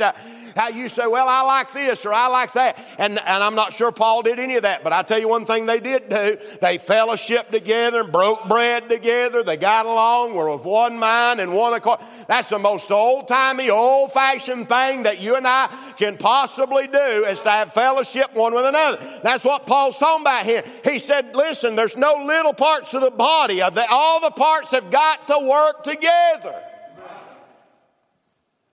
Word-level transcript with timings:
Uh, 0.00 0.12
how 0.56 0.68
you 0.68 0.88
say, 0.88 1.06
well, 1.06 1.28
I 1.28 1.42
like 1.42 1.72
this 1.72 2.04
or 2.04 2.12
I 2.12 2.26
like 2.28 2.52
that. 2.54 2.78
And, 2.98 3.18
and 3.18 3.42
I'm 3.42 3.54
not 3.54 3.72
sure 3.72 3.92
Paul 3.92 4.22
did 4.22 4.38
any 4.38 4.56
of 4.56 4.62
that, 4.62 4.84
but 4.84 4.92
I 4.92 5.02
tell 5.02 5.18
you 5.18 5.28
one 5.28 5.46
thing 5.46 5.66
they 5.66 5.80
did 5.80 6.08
do. 6.08 6.38
They 6.60 6.78
fellowship 6.78 7.50
together 7.50 8.00
and 8.00 8.12
broke 8.12 8.48
bread 8.48 8.88
together. 8.88 9.42
They 9.42 9.56
got 9.56 9.86
along, 9.86 10.34
were 10.34 10.50
of 10.50 10.64
one 10.64 10.98
mind 10.98 11.40
and 11.40 11.54
one 11.54 11.74
accord. 11.74 12.00
That's 12.28 12.50
the 12.50 12.58
most 12.58 12.90
old 12.90 13.28
timey, 13.28 13.70
old 13.70 14.12
fashioned 14.12 14.68
thing 14.68 15.04
that 15.04 15.20
you 15.20 15.36
and 15.36 15.46
I 15.46 15.68
can 15.96 16.16
possibly 16.18 16.86
do 16.86 16.98
is 16.98 17.42
to 17.42 17.50
have 17.50 17.72
fellowship 17.72 18.34
one 18.34 18.54
with 18.54 18.66
another. 18.66 19.20
That's 19.22 19.44
what 19.44 19.66
Paul's 19.66 19.96
talking 19.96 20.22
about 20.22 20.44
here. 20.44 20.64
He 20.84 20.98
said, 20.98 21.34
listen, 21.34 21.74
there's 21.76 21.96
no 21.96 22.24
little 22.24 22.54
parts 22.54 22.94
of 22.94 23.00
the 23.00 23.10
body. 23.10 23.62
All 23.62 24.20
the 24.20 24.30
parts 24.30 24.72
have 24.72 24.90
got 24.90 25.26
to 25.28 25.48
work 25.48 25.84
together. 25.84 26.62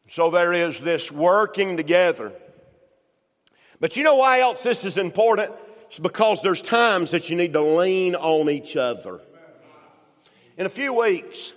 So 0.10 0.32
there 0.32 0.54
is 0.54 0.80
this 0.80 1.12
working 1.12 1.78
together. 1.78 2.34
But 3.80 3.96
you 3.96 4.04
know 4.04 4.16
why 4.16 4.40
else 4.40 4.64
this 4.64 4.84
is 4.84 4.98
important? 4.98 5.52
It's 5.86 6.00
because 6.00 6.42
there's 6.42 6.64
times 6.64 7.12
that 7.12 7.30
you 7.30 7.36
need 7.36 7.54
to 7.54 7.62
lean 7.62 8.16
on 8.16 8.50
each 8.50 8.76
other. 8.76 9.22
In 10.58 10.66
a 10.66 10.70
few 10.70 10.94
weeks, 10.94 11.54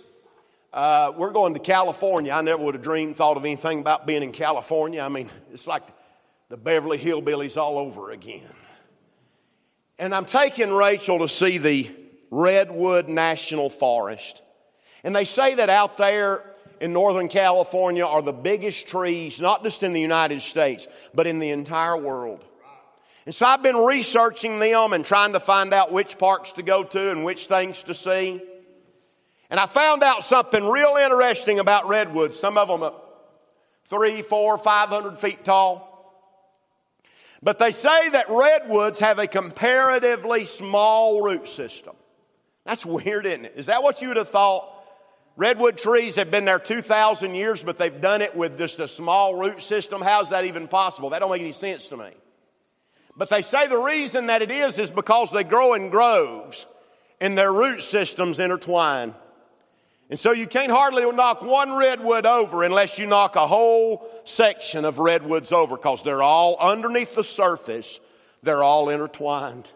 uh, 0.71 1.13
we're 1.17 1.33
going 1.33 1.55
to 1.55 1.61
California. 1.61 2.31
I 2.31 2.43
never 2.43 2.63
would 2.63 2.75
have 2.75 2.83
dreamed, 2.83 3.17
thought 3.17 3.39
of 3.39 3.45
anything 3.47 3.81
about 3.81 4.07
being 4.07 4.23
in 4.23 4.33
California. 4.33 5.01
I 5.01 5.09
mean, 5.09 5.31
it's 5.53 5.67
like 5.67 5.85
the 6.51 6.59
Beverly 6.59 6.99
Hillbillies 6.99 7.57
all 7.57 7.79
over 7.79 8.11
again. 8.11 8.43
And 9.99 10.15
I'm 10.15 10.27
taking 10.27 10.71
Rachel 10.71 11.21
to 11.21 11.29
see 11.29 11.57
the 11.57 11.91
Redwood 12.31 13.09
National 13.09 13.71
Forest. 13.71 14.43
And 15.05 15.17
they 15.17 15.25
say 15.25 15.55
that 15.55 15.71
out 15.71 15.97
there 15.97 16.52
in 16.83 16.93
Northern 16.93 17.29
California 17.29 18.05
are 18.05 18.23
the 18.23 18.33
biggest 18.33 18.89
trees, 18.89 19.41
not 19.41 19.63
just 19.63 19.85
in 19.85 19.93
the 19.93 20.01
United 20.01 20.41
States, 20.41 20.89
but 21.15 21.29
in 21.29 21.39
the 21.39 21.51
entire 21.51 21.97
world. 21.97 22.45
And 23.25 23.33
so 23.33 23.47
I've 23.47 23.63
been 23.63 23.77
researching 23.77 24.59
them 24.59 24.93
and 24.93 25.05
trying 25.05 25.35
to 25.35 25.41
find 25.41 25.73
out 25.73 25.93
which 25.93 26.19
parks 26.19 26.51
to 26.55 26.63
go 26.65 26.83
to 26.83 27.13
and 27.13 27.25
which 27.25 27.47
things 27.47 27.85
to 27.85 27.95
see. 27.95 28.43
And 29.49 29.61
I 29.61 29.67
found 29.67 30.03
out 30.03 30.25
something 30.25 30.67
real 30.67 30.97
interesting 30.97 31.61
about 31.61 31.87
redwoods. 31.87 32.37
Some 32.37 32.59
of 32.59 32.67
them 32.67 32.83
are 32.83 32.95
three, 33.85 34.21
four, 34.21 34.59
five 34.59 34.89
hundred 34.89 35.21
feet 35.21 35.45
tall. 35.45 35.89
But 37.45 37.61
they 37.61 37.71
say 37.71 38.09
that 38.11 38.29
redwoods 38.29 38.99
have 38.99 39.21
a 39.21 39.29
comparatively 39.29 40.47
small 40.47 41.23
root 41.23 41.47
system. 41.47 41.95
That's 42.65 42.85
weird, 42.87 43.25
isn't 43.25 43.45
it? 43.45 43.53
Is 43.55 43.67
that 43.67 43.85
what 43.85 44.03
you 44.03 44.09
would 44.09 44.17
have 44.17 44.31
thought? 44.31 44.72
Redwood 45.37 45.79
trees 45.79 46.17
have 46.17 46.31
been 46.31 46.45
there 46.45 46.59
2,000 46.59 47.35
years, 47.35 47.63
but 47.63 47.79
they've 47.79 48.01
done 48.01 48.21
it 48.21 48.37
with 48.37 48.59
just 48.59 48.81
a 48.81 48.89
small 48.89 49.35
root 49.35 49.63
system. 49.63 50.03
How's 50.03 50.31
that 50.31 50.45
even 50.45 50.69
possible? 50.69 51.11
That 51.11 51.21
don't 51.21 51.31
make 51.31 51.41
any 51.41 51.53
sense 51.53 51.89
to 51.89 51.97
me. 51.97 52.11
But 53.17 53.31
they 53.31 53.43
say 53.43 53.67
the 53.67 53.79
reason 53.79 54.27
that 54.27 54.43
it 54.43 54.51
is 54.51 54.79
is 54.79 54.91
because 54.91 55.31
they 55.31 55.45
grow 55.45 55.75
in 55.75 55.91
groves 55.91 56.67
and 57.21 57.37
their 57.37 57.53
root 57.53 57.83
systems 57.83 58.41
intertwine. 58.41 59.15
And 60.11 60.19
so 60.19 60.33
you 60.33 60.47
can't 60.47 60.71
hardly 60.71 61.11
knock 61.11 61.43
one 61.43 61.73
redwood 61.73 62.27
over 62.27 62.63
unless 62.65 62.99
you 62.99 63.07
knock 63.07 63.37
a 63.37 63.47
whole 63.47 64.07
section 64.25 64.85
of 64.85 64.99
redwoods 64.99 65.53
over 65.53 65.77
because 65.77 66.03
they're 66.03 66.23
all 66.23 66.57
underneath 66.61 67.15
the 67.15 67.25
surface, 67.25 68.01
they're 68.43 68.63
all 68.63 68.91
intertwined. 68.91 69.71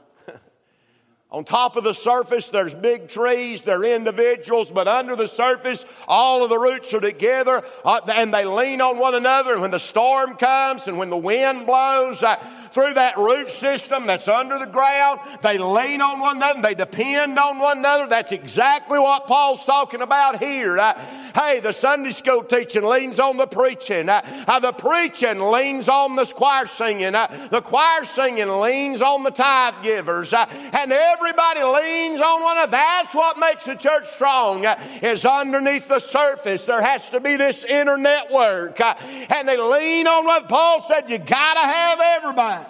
On 1.37 1.45
top 1.45 1.77
of 1.77 1.85
the 1.85 1.93
surface, 1.93 2.49
there's 2.49 2.73
big 2.73 3.09
trees, 3.09 3.61
they're 3.61 3.85
individuals, 3.85 4.71
but 4.71 4.89
under 4.89 5.15
the 5.15 5.29
surface, 5.29 5.85
all 6.09 6.43
of 6.43 6.49
the 6.49 6.59
roots 6.59 6.95
are 6.95 7.01
together 7.01 7.63
uh, 7.85 8.01
and 8.09 8.33
they 8.33 8.47
lean 8.47 8.81
on 8.81 8.97
one 8.97 9.15
another. 9.15 9.53
And 9.53 9.61
when 9.61 9.71
the 9.71 9.79
storm 9.79 10.37
comes 10.37 10.89
and 10.89 10.97
when 10.97 11.11
the 11.11 11.17
wind 11.19 11.67
blows 11.67 12.23
uh, 12.23 12.37
through 12.73 12.95
that 12.95 13.19
root 13.19 13.51
system 13.51 14.07
that's 14.07 14.29
under 14.29 14.59
the 14.59 14.65
ground, 14.65 15.21
they 15.43 15.59
lean 15.59 16.01
on 16.01 16.21
one 16.21 16.39
another, 16.39 16.63
they 16.63 16.75
depend 16.75 17.39
on 17.39 17.59
one 17.59 17.81
another. 17.81 18.07
That's 18.07 18.33
exactly 18.33 18.99
what 18.99 19.27
Paul's 19.27 19.63
talking 19.63 20.01
about 20.01 20.43
here. 20.43 20.79
Uh, 20.79 20.95
hey, 21.37 21.61
the 21.61 21.73
Sunday 21.73 22.11
school 22.11 22.43
teaching 22.43 22.83
leans 22.83 23.21
on 23.21 23.37
the 23.37 23.47
preaching, 23.47 24.09
uh, 24.09 24.23
uh, 24.49 24.59
the 24.59 24.73
preaching 24.73 25.39
leans 25.39 25.89
on 25.89 26.17
the 26.17 26.25
choir 26.25 26.67
singing, 26.67 27.15
uh, 27.15 27.49
the 27.51 27.61
choir 27.61 28.05
singing 28.07 28.49
leans 28.49 29.03
on 29.03 29.23
the 29.23 29.31
tithe 29.31 29.83
givers, 29.83 30.33
and 30.33 30.93
everybody 30.93 31.63
leans 31.63 32.21
on 32.21 32.43
one 32.43 32.57
another. 32.57 32.73
That's 32.73 33.15
what 33.15 33.39
makes 33.39 33.65
the 33.65 33.75
church 33.75 34.09
strong, 34.15 34.65
uh, 34.65 34.81
is 35.03 35.25
underneath 35.25 35.89
the 35.89 35.99
surface. 35.99 36.65
There 36.65 36.83
has 36.83 37.11
to 37.11 37.21
be 37.21 37.37
this 37.37 37.65
inner 37.65 37.99
network. 37.99 38.81
Uh, 38.81 38.95
and 38.99 39.47
they 39.47 39.61
lean 39.61 40.07
on 40.07 40.25
what 40.25 40.49
Paul 40.49 40.81
said, 40.81 41.11
you 41.11 41.19
gotta 41.19 41.61
have 41.61 42.01
everybody. 42.01 42.67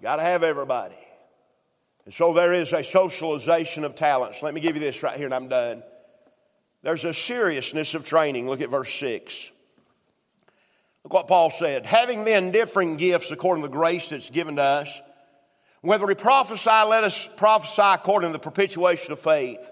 Gotta 0.00 0.22
have 0.22 0.44
everybody. 0.44 0.94
And 2.04 2.14
so 2.14 2.32
there 2.32 2.54
is 2.54 2.72
a 2.72 2.84
socialization 2.84 3.84
of 3.84 3.96
talents. 3.96 4.40
Let 4.40 4.54
me 4.54 4.60
give 4.60 4.76
you 4.76 4.80
this 4.80 5.02
right 5.02 5.16
here 5.16 5.26
and 5.26 5.34
I'm 5.34 5.48
done. 5.48 5.82
There's 6.82 7.04
a 7.04 7.12
seriousness 7.12 7.94
of 7.94 8.04
training. 8.04 8.48
Look 8.48 8.60
at 8.60 8.70
verse 8.70 8.92
6. 8.94 9.52
Look 11.04 11.12
what 11.12 11.28
Paul 11.28 11.50
said. 11.50 11.86
Having 11.86 12.24
then 12.24 12.50
differing 12.50 12.96
gifts 12.96 13.30
according 13.30 13.62
to 13.62 13.68
the 13.68 13.76
grace 13.76 14.08
that's 14.08 14.30
given 14.30 14.56
to 14.56 14.62
us, 14.62 15.00
whether 15.80 16.06
we 16.06 16.14
prophesy, 16.14 16.70
let 16.70 17.04
us 17.04 17.28
prophesy 17.36 17.82
according 17.82 18.30
to 18.30 18.32
the 18.32 18.42
perpetuation 18.42 19.12
of 19.12 19.20
faith. 19.20 19.70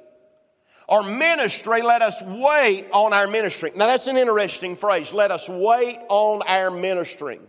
Or 0.88 1.02
ministry, 1.02 1.82
let 1.82 2.00
us 2.00 2.22
wait 2.22 2.86
on 2.92 3.12
our 3.12 3.26
ministry. 3.26 3.72
Now 3.74 3.86
that's 3.86 4.06
an 4.06 4.16
interesting 4.16 4.76
phrase. 4.76 5.12
Let 5.12 5.32
us 5.32 5.48
wait 5.48 5.98
on 6.08 6.42
our 6.42 6.70
ministry. 6.70 7.40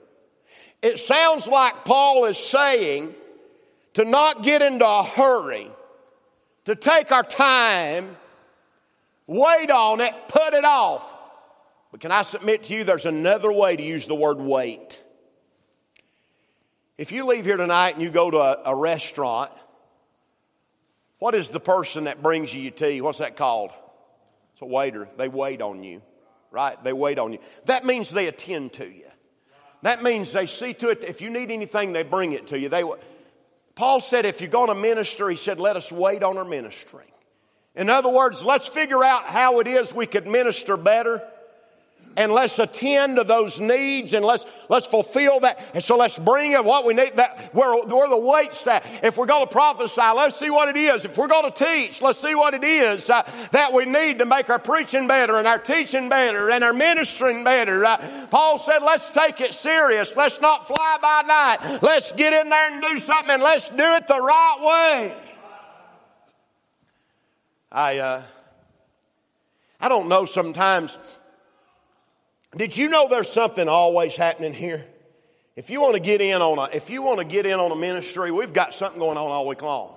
It 0.81 0.99
sounds 0.99 1.47
like 1.47 1.85
Paul 1.85 2.25
is 2.25 2.37
saying 2.37 3.13
to 3.93 4.05
not 4.05 4.43
get 4.43 4.61
into 4.61 4.87
a 4.87 5.03
hurry, 5.03 5.69
to 6.65 6.75
take 6.75 7.11
our 7.11 7.23
time, 7.23 8.17
wait 9.27 9.69
on 9.69 10.01
it, 10.01 10.13
put 10.29 10.53
it 10.53 10.65
off. 10.65 11.13
But 11.91 12.01
can 12.01 12.11
I 12.11 12.23
submit 12.23 12.63
to 12.63 12.73
you, 12.73 12.83
there's 12.83 13.05
another 13.05 13.51
way 13.51 13.75
to 13.75 13.83
use 13.83 14.07
the 14.07 14.15
word 14.15 14.39
wait. 14.39 15.01
If 16.97 17.11
you 17.11 17.25
leave 17.25 17.45
here 17.45 17.57
tonight 17.57 17.93
and 17.93 18.01
you 18.01 18.09
go 18.09 18.31
to 18.31 18.37
a, 18.37 18.61
a 18.65 18.75
restaurant, 18.75 19.51
what 21.19 21.35
is 21.35 21.49
the 21.49 21.59
person 21.59 22.05
that 22.05 22.23
brings 22.23 22.53
you 22.53 22.61
your 22.61 22.71
tea? 22.71 23.01
What's 23.01 23.19
that 23.19 23.35
called? 23.35 23.71
It's 24.53 24.61
a 24.61 24.65
waiter. 24.65 25.07
They 25.17 25.27
wait 25.27 25.61
on 25.61 25.83
you, 25.83 26.01
right? 26.51 26.81
They 26.83 26.93
wait 26.93 27.19
on 27.19 27.33
you. 27.33 27.39
That 27.65 27.85
means 27.85 28.09
they 28.09 28.27
attend 28.27 28.73
to 28.73 28.85
you. 28.85 29.05
That 29.83 30.01
means 30.01 30.31
they 30.31 30.47
see 30.47 30.73
to 30.75 30.89
it. 30.89 31.03
If 31.03 31.21
you 31.21 31.29
need 31.29 31.51
anything, 31.51 31.93
they 31.93 32.03
bring 32.03 32.31
it 32.31 32.47
to 32.47 32.59
you. 32.59 32.67
They, 32.67 32.83
Paul 33.75 34.01
said, 34.01 34.25
if 34.25 34.41
you're 34.41 34.49
going 34.49 34.69
to 34.69 34.75
minister, 34.75 35.29
he 35.29 35.35
said, 35.35 35.59
let 35.59 35.75
us 35.75 35.91
wait 35.91 36.23
on 36.23 36.37
our 36.37 36.45
ministry. 36.45 37.05
In 37.77 37.89
other 37.89 38.09
words, 38.09 38.43
let's 38.43 38.67
figure 38.67 39.03
out 39.03 39.25
how 39.25 39.59
it 39.59 39.67
is 39.67 39.93
we 39.93 40.07
could 40.07 40.27
minister 40.27 40.75
better 40.75 41.21
and 42.17 42.31
let's 42.31 42.57
attend 42.57 43.17
to 43.17 43.23
those 43.23 43.59
needs 43.59 44.13
and 44.13 44.25
let's 44.25 44.45
let's 44.67 44.87
fulfill 44.87 45.39
that. 45.41 45.63
And 45.75 45.83
so 45.83 45.95
let's 45.95 46.17
bring 46.17 46.53
in 46.53 46.65
what 46.65 46.83
we 46.83 46.95
need. 46.95 47.15
That 47.15 47.53
we're, 47.53 47.85
we're 47.85 48.09
the 48.09 48.17
wait 48.17 48.51
staff. 48.51 48.83
If 49.03 49.17
we're 49.17 49.27
going 49.27 49.45
to 49.45 49.51
prophesy, 49.51 50.01
let's 50.01 50.35
see 50.35 50.49
what 50.49 50.67
it 50.67 50.75
is. 50.75 51.05
If 51.05 51.15
we're 51.15 51.27
going 51.27 51.49
to 51.51 51.65
teach, 51.65 52.01
let's 52.01 52.19
see 52.19 52.33
what 52.33 52.55
it 52.55 52.63
is 52.63 53.11
uh, 53.11 53.21
that 53.51 53.71
we 53.71 53.85
need 53.85 54.17
to 54.17 54.25
make 54.25 54.49
our 54.49 54.57
preaching 54.57 55.07
better 55.07 55.37
and 55.37 55.47
our 55.47 55.59
teaching 55.59 56.09
better 56.09 56.49
and 56.49 56.63
our 56.63 56.73
ministering 56.73 57.43
better. 57.43 57.85
Uh, 57.85 58.27
Paul 58.31 58.57
said, 58.57 58.79
let's 58.79 59.11
take 59.11 59.39
it 59.39 59.53
serious. 59.53 60.15
Let's 60.15 60.41
not 60.41 60.67
fly 60.67 60.97
by 60.99 61.21
night. 61.21 61.79
Let's 61.83 62.11
get 62.13 62.33
in 62.33 62.49
there 62.49 62.71
and 62.71 62.81
do 62.81 62.97
something 62.97 63.35
and 63.35 63.43
let's 63.43 63.69
do 63.69 63.75
it 63.77 64.07
the 64.07 64.19
right 64.19 65.11
way. 65.13 65.26
I 67.71 67.97
uh, 67.97 68.23
I 69.79 69.89
don't 69.89 70.07
know 70.07 70.25
sometimes 70.25 70.97
did 72.55 72.77
you 72.77 72.89
know 72.89 73.07
there's 73.07 73.29
something 73.29 73.67
always 73.67 74.15
happening 74.15 74.53
here? 74.53 74.85
If 75.55 75.69
you 75.69 75.81
want 75.81 75.95
to 75.95 75.99
get 75.99 76.21
in 76.21 76.41
on 76.41 76.57
a, 76.59 76.75
if 76.75 76.89
you 76.89 77.01
want 77.01 77.19
to 77.19 77.25
get 77.25 77.45
in 77.45 77.59
on 77.59 77.71
a 77.71 77.75
ministry, 77.75 78.31
we've 78.31 78.53
got 78.53 78.73
something 78.73 78.99
going 78.99 79.17
on 79.17 79.29
all 79.29 79.47
week 79.47 79.61
long. 79.61 79.93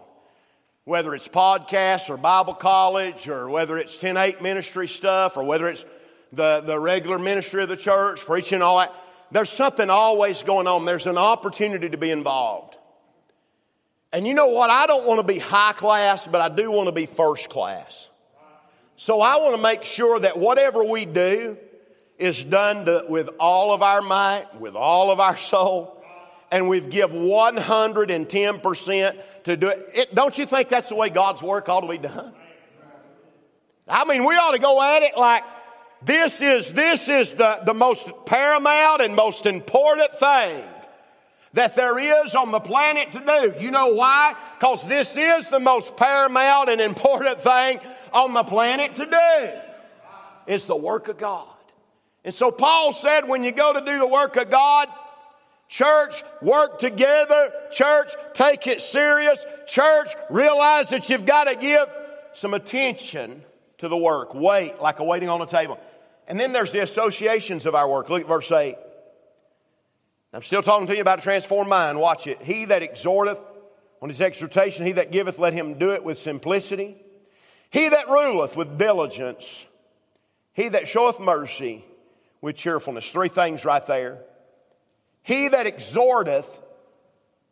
Whether 0.85 1.15
it's 1.15 1.29
podcasts 1.29 2.11
or 2.11 2.17
Bible 2.17 2.55
college 2.55 3.29
or 3.29 3.49
whether 3.49 3.79
it's 3.79 3.97
10-8 3.97 4.43
ministry 4.43 4.89
stuff 4.89 5.37
or 5.37 5.45
whether 5.45 5.69
it's 5.69 5.85
the, 6.33 6.61
the 6.61 6.79
regular 6.79 7.19
ministry 7.19 7.63
of 7.63 7.69
the 7.69 7.77
church, 7.77 8.21
preaching 8.21 8.63
all 8.63 8.79
that. 8.79 8.93
There's 9.31 9.51
something 9.51 9.91
always 9.91 10.43
going 10.43 10.67
on. 10.67 10.85
There's 10.85 11.07
an 11.07 11.19
opportunity 11.19 11.89
to 11.91 11.99
be 11.99 12.11
involved. 12.11 12.77
And 14.13 14.27
you 14.27 14.35
know 14.35 14.49
what? 14.49 14.71
I 14.71 14.87
don't 14.87 15.07
want 15.07 15.21
to 15.21 15.27
be 15.27 15.39
high 15.39 15.73
class, 15.73 16.27
but 16.27 16.41
I 16.41 16.49
do 16.49 16.71
want 16.71 16.89
to 16.89 16.93
be 16.93 17.07
first 17.07 17.49
class. 17.49 18.09
So 18.97 19.21
I 19.21 19.37
want 19.37 19.57
to 19.57 19.63
make 19.63 19.85
sure 19.85 20.21
that 20.21 20.39
whatever 20.39 20.85
we 20.85 21.07
do, 21.07 21.57
is 22.21 22.45
done 22.45 22.85
to, 22.85 23.05
with 23.09 23.29
all 23.41 23.73
of 23.73 23.83
our 23.83 24.03
might, 24.03 24.61
with 24.61 24.77
all 24.77 25.11
of 25.11 25.19
our 25.21 25.39
soul, 25.39 25.97
and 26.53 26.69
we've 26.69 26.91
give 26.91 27.11
110% 27.11 29.23
to 29.45 29.57
do 29.57 29.69
it. 29.69 29.91
it. 29.95 30.15
Don't 30.15 30.37
you 30.37 30.45
think 30.45 30.69
that's 30.69 30.91
the 30.91 30.97
way 30.97 31.09
God's 31.09 31.41
work 31.43 31.71
ought 31.71 31.81
to 31.81 31.89
be 31.89 31.99
done? 31.99 32.35
I 33.89 34.05
mean, 34.05 34.27
we 34.27 34.35
ought 34.35 34.53
to 34.53 34.59
go 34.59 34.83
at 34.83 35.03
it 35.03 35.17
like 35.17 35.45
This 36.03 36.43
is, 36.43 36.73
this 36.73 37.09
is 37.09 37.33
the, 37.33 37.61
the 37.65 37.75
most 37.75 38.11
paramount 38.27 39.01
and 39.01 39.17
most 39.17 39.47
important 39.47 40.13
thing 40.13 40.63
that 41.53 41.75
there 41.75 41.99
is 41.99 42.35
on 42.35 42.53
the 42.53 42.61
planet 42.61 43.13
to 43.13 43.21
do. 43.21 43.65
You 43.65 43.71
know 43.71 43.95
why? 43.95 44.37
Because 44.59 44.87
this 44.87 45.17
is 45.17 45.49
the 45.49 45.59
most 45.59 45.97
paramount 45.97 46.71
and 46.71 46.81
important 46.81 47.39
thing 47.39 47.81
on 48.13 48.35
the 48.35 48.45
planet 48.45 48.95
to 48.97 49.07
do. 49.07 49.61
It's 50.47 50.65
the 50.65 50.77
work 50.77 51.09
of 51.09 51.19
God. 51.19 51.49
And 52.25 52.35
so 52.35 52.51
Paul 52.51 52.93
said, 52.93 53.27
when 53.27 53.45
you 53.45 53.53
go 53.53 53.73
to 53.73 53.81
do 53.81 53.99
the 53.99 54.07
work 54.07 54.37
of 54.37 54.51
God, 54.51 54.89
church, 55.69 56.23
work 56.43 56.79
together. 56.79 57.53
Church, 57.71 58.13
take 58.35 58.67
it 58.67 58.81
serious. 58.81 59.45
Church, 59.67 60.09
realize 60.29 60.91
that 60.91 61.09
you've 61.09 61.25
got 61.25 61.45
to 61.45 61.57
give 61.57 61.89
some 62.35 62.55
attention 62.55 63.43
to 63.79 63.89
the 63.89 63.97
work. 63.97 64.35
Wait, 64.35 64.81
like 64.81 64.99
a 64.99 65.05
waiting 65.05 65.29
on 65.29 65.41
a 65.41 65.47
table. 65.47 65.81
And 66.29 66.39
then 66.39 66.53
there's 66.53 66.73
the 66.73 66.83
associations 66.83 67.67
of 67.67 67.75
our 67.75 67.89
work. 67.89 68.09
Look 68.11 68.23
at 68.23 68.29
verse 68.29 68.53
8. 68.53 68.77
I'm 70.33 70.43
still 70.43 70.63
talking 70.63 70.87
to 70.87 70.95
you 70.95 71.01
about 71.01 71.19
a 71.19 71.23
transformed 71.23 71.69
mind. 71.69 71.99
Watch 71.99 72.27
it. 72.27 72.41
He 72.43 72.65
that 72.67 72.83
exhorteth 72.83 73.43
on 74.01 74.09
his 74.09 74.21
exhortation, 74.21 74.87
he 74.87 74.93
that 74.93 75.11
giveth, 75.11 75.39
let 75.39 75.53
him 75.53 75.75
do 75.79 75.93
it 75.93 76.05
with 76.05 76.19
simplicity. 76.19 76.97
He 77.71 77.89
that 77.89 78.09
ruleth 78.09 78.57
with 78.57 78.79
diligence, 78.79 79.67
he 80.53 80.69
that 80.69 80.89
showeth 80.89 81.21
mercy 81.21 81.85
with 82.41 82.57
cheerfulness. 82.57 83.11
Three 83.11 83.29
things 83.29 83.65
right 83.65 83.85
there. 83.87 84.19
He 85.23 85.49
that 85.49 85.67
exhorteth, 85.67 86.61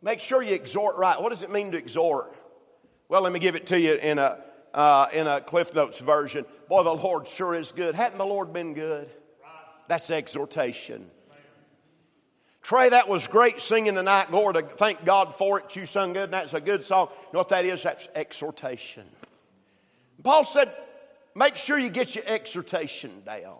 make 0.00 0.20
sure 0.20 0.42
you 0.42 0.54
exhort 0.54 0.96
right. 0.96 1.20
What 1.20 1.30
does 1.30 1.42
it 1.42 1.50
mean 1.50 1.72
to 1.72 1.78
exhort? 1.78 2.34
Well, 3.08 3.22
let 3.22 3.32
me 3.32 3.40
give 3.40 3.56
it 3.56 3.66
to 3.68 3.80
you 3.80 3.94
in 3.94 4.18
a 4.18 4.38
uh, 4.74 5.08
in 5.12 5.26
a 5.26 5.40
Cliff 5.40 5.74
Notes 5.74 5.98
version. 5.98 6.44
Boy, 6.68 6.82
the 6.82 6.94
Lord 6.94 7.26
sure 7.26 7.54
is 7.54 7.72
good. 7.72 7.94
Hadn't 7.94 8.18
the 8.18 8.26
Lord 8.26 8.52
been 8.52 8.74
good? 8.74 9.08
That's 9.88 10.10
exhortation. 10.10 11.10
Trey, 12.68 12.90
that 12.90 13.08
was 13.08 13.26
great 13.26 13.62
singing 13.62 13.94
tonight. 13.94 14.30
Lord, 14.30 14.62
thank 14.76 15.02
God 15.02 15.34
for 15.36 15.58
it. 15.58 15.74
You 15.74 15.86
sung 15.86 16.12
good, 16.12 16.24
and 16.24 16.34
that's 16.34 16.52
a 16.52 16.60
good 16.60 16.84
song. 16.84 17.08
You 17.10 17.28
know 17.32 17.38
what 17.38 17.48
that 17.48 17.64
is? 17.64 17.82
That's 17.82 18.06
exhortation. 18.14 19.04
Paul 20.22 20.44
said, 20.44 20.70
make 21.34 21.56
sure 21.56 21.78
you 21.78 21.88
get 21.88 22.14
your 22.14 22.24
exhortation 22.26 23.22
down. 23.24 23.56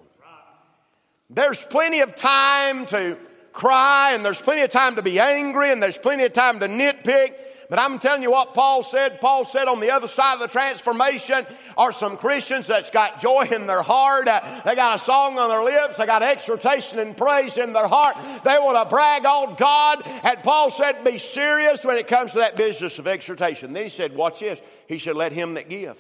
There's 1.31 1.65
plenty 1.65 2.01
of 2.01 2.17
time 2.17 2.85
to 2.89 3.17
cry, 3.55 4.13
and 4.13 4.23
there's 4.23 4.43
plenty 4.43 4.61
of 4.61 4.71
time 4.71 4.97
to 4.97 5.03
be 5.03 5.19
angry, 5.19 5.73
and 5.73 5.83
there's 5.83 5.97
plenty 5.97 6.25
of 6.25 6.35
time 6.35 6.61
to 6.61 6.69
nitpick. 6.69 7.33
But 7.71 7.79
I'm 7.79 7.99
telling 7.99 8.23
you 8.23 8.31
what 8.31 8.55
Paul 8.55 8.83
said. 8.83 9.21
Paul 9.21 9.45
said 9.45 9.69
on 9.69 9.81
the 9.81 9.91
other 9.91 10.09
side 10.09 10.35
of 10.35 10.41
the 10.41 10.49
transformation 10.49 11.47
are 11.77 11.93
some 11.93 12.17
Christians 12.17 12.67
that's 12.67 12.91
got 12.91 13.21
joy 13.21 13.47
in 13.51 13.67
their 13.67 13.83
heart. 13.83 14.25
They 14.25 14.75
got 14.75 14.99
a 14.99 15.05
song 15.05 15.39
on 15.39 15.51
their 15.51 15.63
lips. 15.63 15.99
They 15.99 16.07
got 16.07 16.23
exhortation 16.23 16.99
and 16.99 17.15
praise 17.15 17.59
in 17.59 17.75
their 17.75 17.87
heart. 17.87 18.17
They 18.43 18.59
want 18.59 18.83
to 18.83 18.89
brag 18.89 19.27
on 19.27 19.55
God. 19.57 20.03
And 20.25 20.43
Paul 20.43 20.71
said, 20.71 21.05
be 21.05 21.19
serious 21.19 21.85
when 21.85 21.99
it 21.99 22.07
comes 22.07 22.33
to 22.33 22.39
that 22.39 22.57
business 22.57 22.99
of 22.99 23.07
exhortation. 23.07 23.75
Then 23.75 23.83
he 23.83 23.91
said, 23.91 24.17
watch 24.17 24.41
this. 24.41 24.59
He 24.87 24.99
said, 24.99 25.17
let 25.17 25.33
him 25.33 25.55
that 25.55 25.69
give. 25.69 25.99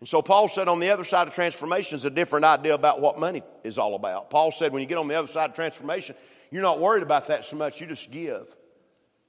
And 0.00 0.08
so 0.08 0.20
Paul 0.20 0.48
said 0.48 0.66
on 0.66 0.80
the 0.80 0.90
other 0.90 1.04
side 1.04 1.28
of 1.28 1.34
transformation 1.34 1.96
is 1.96 2.04
a 2.04 2.10
different 2.10 2.44
idea 2.44 2.74
about 2.74 3.00
what 3.00 3.20
money 3.20 3.44
is 3.62 3.78
all 3.78 3.94
about. 3.94 4.30
Paul 4.30 4.50
said 4.50 4.72
when 4.72 4.82
you 4.82 4.88
get 4.88 4.98
on 4.98 5.06
the 5.06 5.14
other 5.14 5.28
side 5.28 5.50
of 5.50 5.56
transformation, 5.56 6.16
you're 6.50 6.60
not 6.60 6.80
worried 6.80 7.04
about 7.04 7.28
that 7.28 7.44
so 7.44 7.54
much. 7.54 7.80
You 7.80 7.86
just 7.86 8.10
give. 8.10 8.52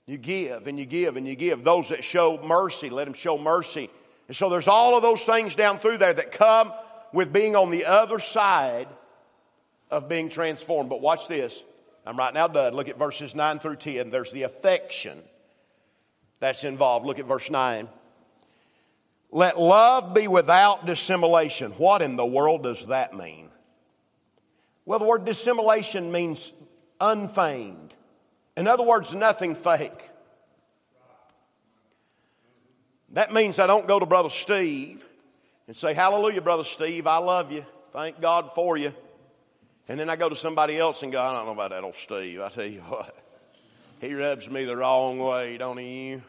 You 0.07 0.17
give 0.17 0.67
and 0.67 0.77
you 0.77 0.85
give 0.85 1.17
and 1.17 1.27
you 1.27 1.35
give. 1.35 1.63
Those 1.63 1.89
that 1.89 2.03
show 2.03 2.39
mercy, 2.43 2.89
let 2.89 3.05
them 3.05 3.13
show 3.13 3.37
mercy. 3.37 3.89
And 4.27 4.35
so 4.35 4.49
there's 4.49 4.67
all 4.67 4.95
of 4.95 5.01
those 5.01 5.23
things 5.23 5.55
down 5.55 5.79
through 5.79 5.97
there 5.97 6.13
that 6.13 6.31
come 6.31 6.71
with 7.13 7.33
being 7.33 7.55
on 7.55 7.71
the 7.71 7.85
other 7.85 8.19
side 8.19 8.87
of 9.89 10.09
being 10.09 10.29
transformed. 10.29 10.89
But 10.89 11.01
watch 11.01 11.27
this. 11.27 11.63
I'm 12.05 12.17
right 12.17 12.33
now 12.33 12.47
done. 12.47 12.75
Look 12.75 12.87
at 12.87 12.99
verses 12.99 13.33
9 13.33 13.59
through 13.59 13.77
10. 13.77 14.11
There's 14.11 14.31
the 14.31 14.43
affection 14.43 15.21
that's 16.39 16.63
involved. 16.63 17.05
Look 17.05 17.17
at 17.17 17.25
verse 17.25 17.49
9. 17.49 17.89
Let 19.31 19.59
love 19.59 20.13
be 20.13 20.27
without 20.27 20.85
dissimulation. 20.85 21.71
What 21.73 22.03
in 22.03 22.15
the 22.15 22.25
world 22.25 22.63
does 22.63 22.85
that 22.87 23.15
mean? 23.15 23.49
Well, 24.85 24.99
the 24.99 25.05
word 25.05 25.25
dissimulation 25.25 26.11
means 26.11 26.53
unfeigned. 27.01 27.94
In 28.57 28.67
other 28.67 28.83
words, 28.83 29.13
nothing 29.13 29.55
fake. 29.55 30.09
That 33.13 33.33
means 33.33 33.59
I 33.59 33.67
don't 33.67 33.87
go 33.87 33.99
to 33.99 34.05
Brother 34.05 34.29
Steve 34.29 35.05
and 35.67 35.75
say, 35.75 35.93
Hallelujah, 35.93 36.41
Brother 36.41 36.63
Steve, 36.63 37.07
I 37.07 37.17
love 37.17 37.51
you. 37.51 37.65
Thank 37.93 38.19
God 38.19 38.51
for 38.55 38.77
you. 38.77 38.93
And 39.87 39.99
then 39.99 40.09
I 40.09 40.15
go 40.15 40.27
to 40.27 40.35
somebody 40.35 40.77
else 40.77 41.03
and 41.03 41.11
go, 41.11 41.21
I 41.21 41.33
don't 41.33 41.45
know 41.45 41.51
about 41.51 41.69
that 41.69 41.83
old 41.83 41.95
Steve. 41.95 42.41
I 42.41 42.49
tell 42.49 42.65
you 42.65 42.81
what, 42.81 43.15
he 44.01 44.13
rubs 44.13 44.49
me 44.49 44.65
the 44.65 44.75
wrong 44.75 45.19
way, 45.19 45.57
don't 45.57 45.77
he? 45.77 46.21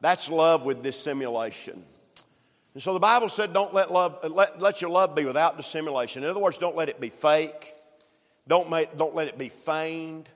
That's 0.00 0.28
love 0.28 0.64
with 0.64 0.82
dissimulation. 0.82 1.82
And 2.74 2.82
so 2.82 2.92
the 2.92 3.00
Bible 3.00 3.28
said, 3.28 3.52
don't 3.52 3.74
let, 3.74 3.90
love, 3.90 4.18
let, 4.30 4.60
let 4.60 4.80
your 4.80 4.90
love 4.90 5.14
be 5.14 5.24
without 5.24 5.56
dissimulation. 5.56 6.22
In 6.22 6.30
other 6.30 6.38
words, 6.38 6.58
don't 6.58 6.76
let 6.76 6.88
it 6.88 7.00
be 7.00 7.08
fake. 7.08 7.74
Don't, 8.46 8.70
make, 8.70 8.96
don't 8.96 9.14
let 9.14 9.26
it 9.26 9.36
be 9.36 9.48
feigned. 9.48 10.28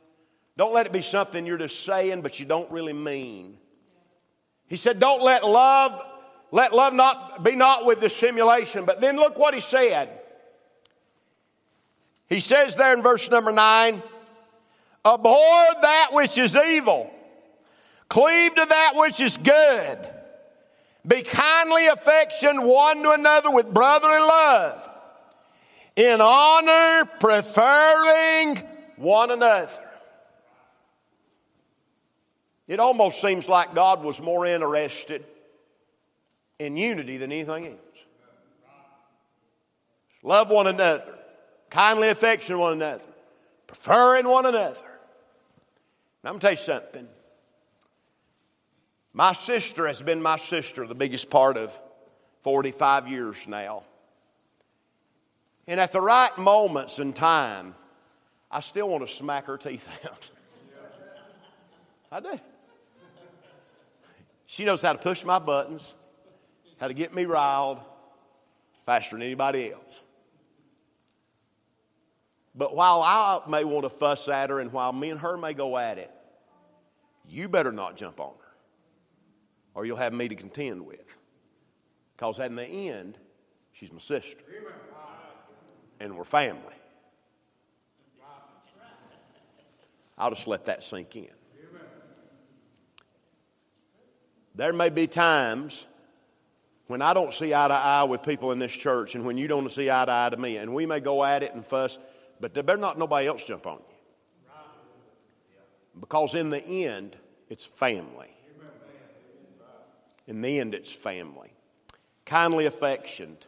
Don't 0.56 0.74
let 0.74 0.86
it 0.86 0.92
be 0.92 1.02
something 1.02 1.46
you're 1.46 1.58
just 1.58 1.84
saying, 1.84 2.22
but 2.22 2.38
you 2.38 2.46
don't 2.46 2.70
really 2.70 2.92
mean. 2.92 3.56
He 4.68 4.76
said, 4.76 5.00
Don't 5.00 5.22
let 5.22 5.44
love, 5.44 6.02
let 6.50 6.74
love 6.74 6.92
not 6.92 7.42
be 7.42 7.56
not 7.56 7.86
with 7.86 8.00
dissimulation. 8.00 8.84
But 8.84 9.00
then 9.00 9.16
look 9.16 9.38
what 9.38 9.54
he 9.54 9.60
said. 9.60 10.10
He 12.28 12.40
says 12.40 12.76
there 12.76 12.94
in 12.94 13.02
verse 13.02 13.30
number 13.30 13.52
nine, 13.52 14.02
abhor 15.04 15.66
that 15.82 16.08
which 16.12 16.38
is 16.38 16.56
evil, 16.56 17.10
cleave 18.08 18.54
to 18.54 18.64
that 18.66 18.92
which 18.94 19.20
is 19.20 19.36
good. 19.36 19.98
Be 21.06 21.22
kindly 21.22 21.88
affection 21.88 22.62
one 22.62 23.02
to 23.02 23.10
another 23.10 23.50
with 23.50 23.72
brotherly 23.72 24.20
love, 24.20 24.88
in 25.96 26.20
honor 26.20 27.04
preferring 27.18 28.56
one 28.96 29.30
another. 29.30 29.68
It 32.72 32.80
almost 32.80 33.20
seems 33.20 33.50
like 33.50 33.74
God 33.74 34.02
was 34.02 34.18
more 34.18 34.46
interested 34.46 35.26
in 36.58 36.78
unity 36.78 37.18
than 37.18 37.30
anything 37.30 37.66
else. 37.66 37.76
Love 40.22 40.48
one 40.48 40.66
another, 40.66 41.18
kindly 41.68 42.08
affection 42.08 42.58
one 42.58 42.72
another, 42.72 43.04
preferring 43.66 44.26
one 44.26 44.46
another. 44.46 44.78
Now, 46.24 46.30
I'm 46.30 46.38
going 46.38 46.40
to 46.40 46.44
tell 46.46 46.52
you 46.52 46.56
something. 46.56 47.08
My 49.12 49.34
sister 49.34 49.86
has 49.86 50.00
been 50.00 50.22
my 50.22 50.38
sister 50.38 50.86
the 50.86 50.94
biggest 50.94 51.28
part 51.28 51.58
of 51.58 51.78
45 52.40 53.06
years 53.06 53.36
now. 53.46 53.82
And 55.66 55.78
at 55.78 55.92
the 55.92 56.00
right 56.00 56.38
moments 56.38 56.98
in 56.98 57.12
time, 57.12 57.74
I 58.50 58.60
still 58.60 58.88
want 58.88 59.06
to 59.06 59.14
smack 59.14 59.44
her 59.44 59.58
teeth 59.58 59.86
out. 60.06 60.30
I 62.10 62.20
do. 62.20 62.40
She 64.52 64.64
knows 64.64 64.82
how 64.82 64.92
to 64.92 64.98
push 64.98 65.24
my 65.24 65.38
buttons, 65.38 65.94
how 66.78 66.86
to 66.86 66.92
get 66.92 67.14
me 67.14 67.24
riled 67.24 67.78
faster 68.84 69.16
than 69.16 69.22
anybody 69.22 69.72
else. 69.72 70.02
But 72.54 72.76
while 72.76 73.00
I 73.00 73.40
may 73.48 73.64
want 73.64 73.84
to 73.84 73.88
fuss 73.88 74.28
at 74.28 74.50
her 74.50 74.60
and 74.60 74.70
while 74.70 74.92
me 74.92 75.08
and 75.08 75.18
her 75.20 75.38
may 75.38 75.54
go 75.54 75.78
at 75.78 75.96
it, 75.96 76.10
you 77.26 77.48
better 77.48 77.72
not 77.72 77.96
jump 77.96 78.20
on 78.20 78.34
her 78.42 78.52
or 79.74 79.86
you'll 79.86 79.96
have 79.96 80.12
me 80.12 80.28
to 80.28 80.34
contend 80.34 80.84
with. 80.84 81.16
Because 82.14 82.38
in 82.38 82.54
the 82.54 82.66
end, 82.66 83.16
she's 83.72 83.90
my 83.90 84.00
sister. 84.00 84.36
And 85.98 86.14
we're 86.14 86.24
family. 86.24 86.60
I'll 90.18 90.28
just 90.28 90.46
let 90.46 90.66
that 90.66 90.84
sink 90.84 91.16
in. 91.16 91.30
There 94.54 94.72
may 94.72 94.90
be 94.90 95.06
times 95.06 95.86
when 96.86 97.00
I 97.00 97.14
don't 97.14 97.32
see 97.32 97.54
eye 97.54 97.68
to 97.68 97.74
eye 97.74 98.04
with 98.04 98.22
people 98.22 98.52
in 98.52 98.58
this 98.58 98.72
church 98.72 99.14
and 99.14 99.24
when 99.24 99.38
you 99.38 99.48
don't 99.48 99.70
see 99.70 99.90
eye 99.90 100.04
to 100.04 100.12
eye 100.12 100.28
to 100.30 100.36
me, 100.36 100.58
and 100.58 100.74
we 100.74 100.84
may 100.84 101.00
go 101.00 101.24
at 101.24 101.42
it 101.42 101.54
and 101.54 101.64
fuss, 101.64 101.98
but 102.40 102.52
there 102.52 102.62
better 102.62 102.78
not 102.78 102.98
nobody 102.98 103.26
else 103.26 103.44
jump 103.44 103.66
on 103.66 103.78
you. 103.78 103.94
Because 106.00 106.34
in 106.34 106.50
the 106.50 106.62
end, 106.62 107.16
it's 107.48 107.64
family. 107.64 108.28
In 110.26 110.40
the 110.40 110.60
end, 110.60 110.74
it's 110.74 110.92
family. 110.92 111.52
Kindly 112.24 112.66
affectioned. 112.66 113.38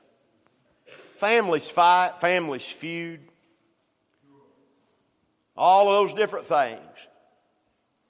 Families 1.16 1.68
fight, 1.68 2.20
families 2.20 2.66
feud. 2.66 3.20
All 5.56 5.88
of 5.88 5.94
those 6.08 6.14
different 6.14 6.46
things. 6.46 6.80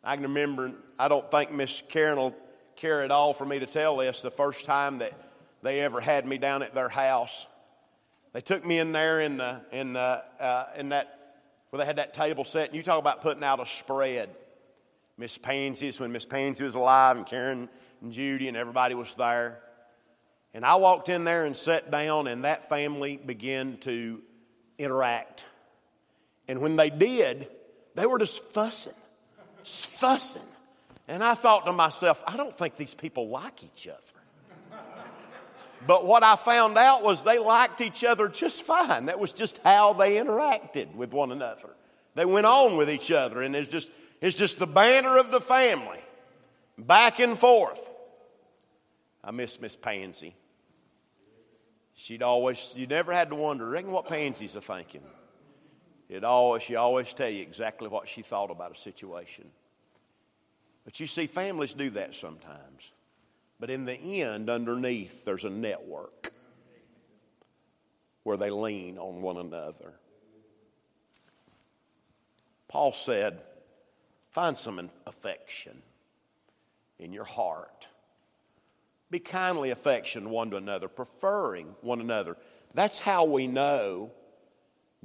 I 0.02 0.16
can 0.16 0.22
remember, 0.24 0.72
I 0.98 1.08
don't 1.08 1.30
think 1.30 1.52
Miss 1.52 1.82
Karen 1.88 2.18
will 2.18 2.34
care 2.76 3.02
at 3.02 3.10
all 3.10 3.34
for 3.34 3.44
me 3.44 3.58
to 3.58 3.66
tell 3.66 3.96
this 3.96 4.20
the 4.20 4.30
first 4.30 4.64
time 4.64 4.98
that 4.98 5.12
they 5.62 5.80
ever 5.80 6.00
had 6.00 6.26
me 6.26 6.38
down 6.38 6.62
at 6.62 6.74
their 6.74 6.88
house. 6.88 7.46
They 8.32 8.40
took 8.40 8.64
me 8.64 8.78
in 8.78 8.92
there 8.92 9.20
in, 9.20 9.36
the, 9.36 9.60
in, 9.72 9.92
the, 9.92 10.22
uh, 10.40 10.66
in 10.76 10.90
that, 10.90 11.36
where 11.70 11.78
they 11.78 11.86
had 11.86 11.96
that 11.96 12.14
table 12.14 12.44
set, 12.44 12.68
and 12.68 12.76
you 12.76 12.82
talk 12.82 12.98
about 12.98 13.20
putting 13.20 13.44
out 13.44 13.60
a 13.60 13.66
spread. 13.66 14.30
Miss 15.16 15.38
Pansy's, 15.38 16.00
when 16.00 16.10
Miss 16.10 16.24
Pansy 16.24 16.64
was 16.64 16.74
alive, 16.74 17.16
and 17.16 17.24
Karen 17.24 17.68
and 18.02 18.12
Judy, 18.12 18.48
and 18.48 18.56
everybody 18.56 18.94
was 18.94 19.14
there. 19.14 19.60
And 20.52 20.64
I 20.64 20.76
walked 20.76 21.08
in 21.08 21.24
there 21.24 21.44
and 21.44 21.56
sat 21.56 21.90
down, 21.90 22.26
and 22.26 22.44
that 22.44 22.68
family 22.68 23.16
began 23.16 23.76
to 23.78 24.20
interact. 24.78 25.44
And 26.48 26.60
when 26.60 26.76
they 26.76 26.90
did, 26.90 27.48
they 27.94 28.06
were 28.06 28.18
just 28.18 28.44
fussing, 28.44 28.92
just 29.62 29.86
fussing. 29.86 30.42
And 31.06 31.22
I 31.22 31.34
thought 31.34 31.66
to 31.66 31.72
myself, 31.72 32.22
I 32.26 32.36
don't 32.36 32.56
think 32.56 32.76
these 32.76 32.94
people 32.94 33.28
like 33.28 33.62
each 33.62 33.88
other. 33.88 33.98
But 35.86 36.06
what 36.06 36.22
I 36.22 36.36
found 36.36 36.78
out 36.78 37.02
was 37.02 37.22
they 37.22 37.38
liked 37.38 37.82
each 37.82 38.04
other 38.04 38.28
just 38.28 38.62
fine. 38.62 39.06
That 39.06 39.18
was 39.18 39.32
just 39.32 39.58
how 39.58 39.92
they 39.92 40.14
interacted 40.16 40.94
with 40.94 41.12
one 41.12 41.30
another. 41.30 41.68
They 42.14 42.24
went 42.24 42.46
on 42.46 42.78
with 42.78 42.88
each 42.88 43.10
other, 43.10 43.42
and 43.42 43.54
it's 43.54 43.68
just, 43.68 43.90
it's 44.20 44.34
just 44.34 44.58
the 44.58 44.66
banner 44.66 45.18
of 45.18 45.30
the 45.30 45.42
family, 45.42 46.02
back 46.78 47.20
and 47.20 47.38
forth. 47.38 47.80
I 49.22 49.30
miss 49.30 49.60
Miss 49.60 49.76
Pansy. 49.76 50.34
She'd 51.94 52.22
always, 52.22 52.72
you 52.74 52.86
never 52.86 53.12
had 53.12 53.30
to 53.30 53.34
wonder, 53.34 53.68
reckon 53.68 53.90
what 53.90 54.06
Pansy's 54.06 54.56
a 54.56 54.60
thinking. 54.60 55.02
It 56.08 56.24
always, 56.24 56.62
she 56.62 56.76
always 56.76 57.12
tell 57.12 57.28
you 57.28 57.42
exactly 57.42 57.88
what 57.88 58.08
she 58.08 58.22
thought 58.22 58.50
about 58.50 58.76
a 58.76 58.78
situation. 58.78 59.46
But 60.84 61.00
you 61.00 61.06
see, 61.06 61.26
families 61.26 61.72
do 61.72 61.90
that 61.90 62.14
sometimes. 62.14 62.92
But 63.58 63.70
in 63.70 63.84
the 63.84 63.94
end, 63.94 64.50
underneath, 64.50 65.24
there's 65.24 65.44
a 65.44 65.50
network 65.50 66.32
where 68.22 68.36
they 68.36 68.50
lean 68.50 68.98
on 68.98 69.22
one 69.22 69.36
another. 69.36 69.94
Paul 72.68 72.92
said, 72.92 73.40
find 74.30 74.56
some 74.56 74.90
affection 75.06 75.82
in 76.98 77.12
your 77.12 77.24
heart. 77.24 77.86
Be 79.10 79.20
kindly 79.20 79.70
affectioned 79.70 80.28
one 80.28 80.50
to 80.50 80.56
another, 80.56 80.88
preferring 80.88 81.76
one 81.82 82.00
another. 82.00 82.36
That's 82.74 82.98
how 82.98 83.26
we 83.26 83.46
know 83.46 84.10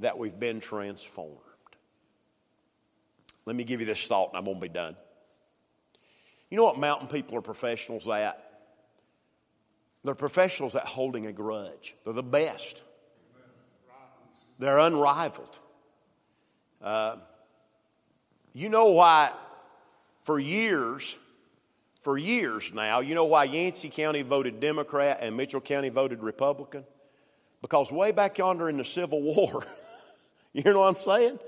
that 0.00 0.18
we've 0.18 0.38
been 0.38 0.60
transformed. 0.60 1.38
Let 3.46 3.54
me 3.54 3.64
give 3.64 3.80
you 3.80 3.86
this 3.86 4.04
thought 4.06 4.30
and 4.30 4.38
I'm 4.38 4.44
going 4.44 4.56
to 4.56 4.60
be 4.60 4.68
done. 4.68 4.96
You 6.50 6.56
know 6.56 6.64
what 6.64 6.78
mountain 6.78 7.06
people 7.06 7.38
are 7.38 7.42
professionals 7.42 8.06
at? 8.08 8.50
They're 10.04 10.14
professionals 10.14 10.74
at 10.74 10.84
holding 10.84 11.26
a 11.26 11.32
grudge. 11.32 11.94
They're 12.04 12.12
the 12.12 12.22
best. 12.22 12.82
They're 14.58 14.78
unrivaled. 14.78 15.58
Uh, 16.82 17.16
you 18.52 18.68
know 18.68 18.86
why, 18.86 19.30
for 20.24 20.38
years, 20.38 21.16
for 22.00 22.18
years 22.18 22.72
now, 22.74 23.00
you 23.00 23.14
know 23.14 23.26
why 23.26 23.44
Yancey 23.44 23.90
County 23.90 24.22
voted 24.22 24.58
Democrat 24.58 25.18
and 25.20 25.36
Mitchell 25.36 25.60
County 25.60 25.88
voted 25.88 26.22
Republican? 26.22 26.84
Because 27.62 27.92
way 27.92 28.10
back 28.10 28.38
yonder 28.38 28.68
in 28.68 28.78
the 28.78 28.84
Civil 28.84 29.20
War, 29.22 29.64
you 30.52 30.62
know 30.64 30.80
what 30.80 30.88
I'm 30.88 30.94
saying? 30.94 31.38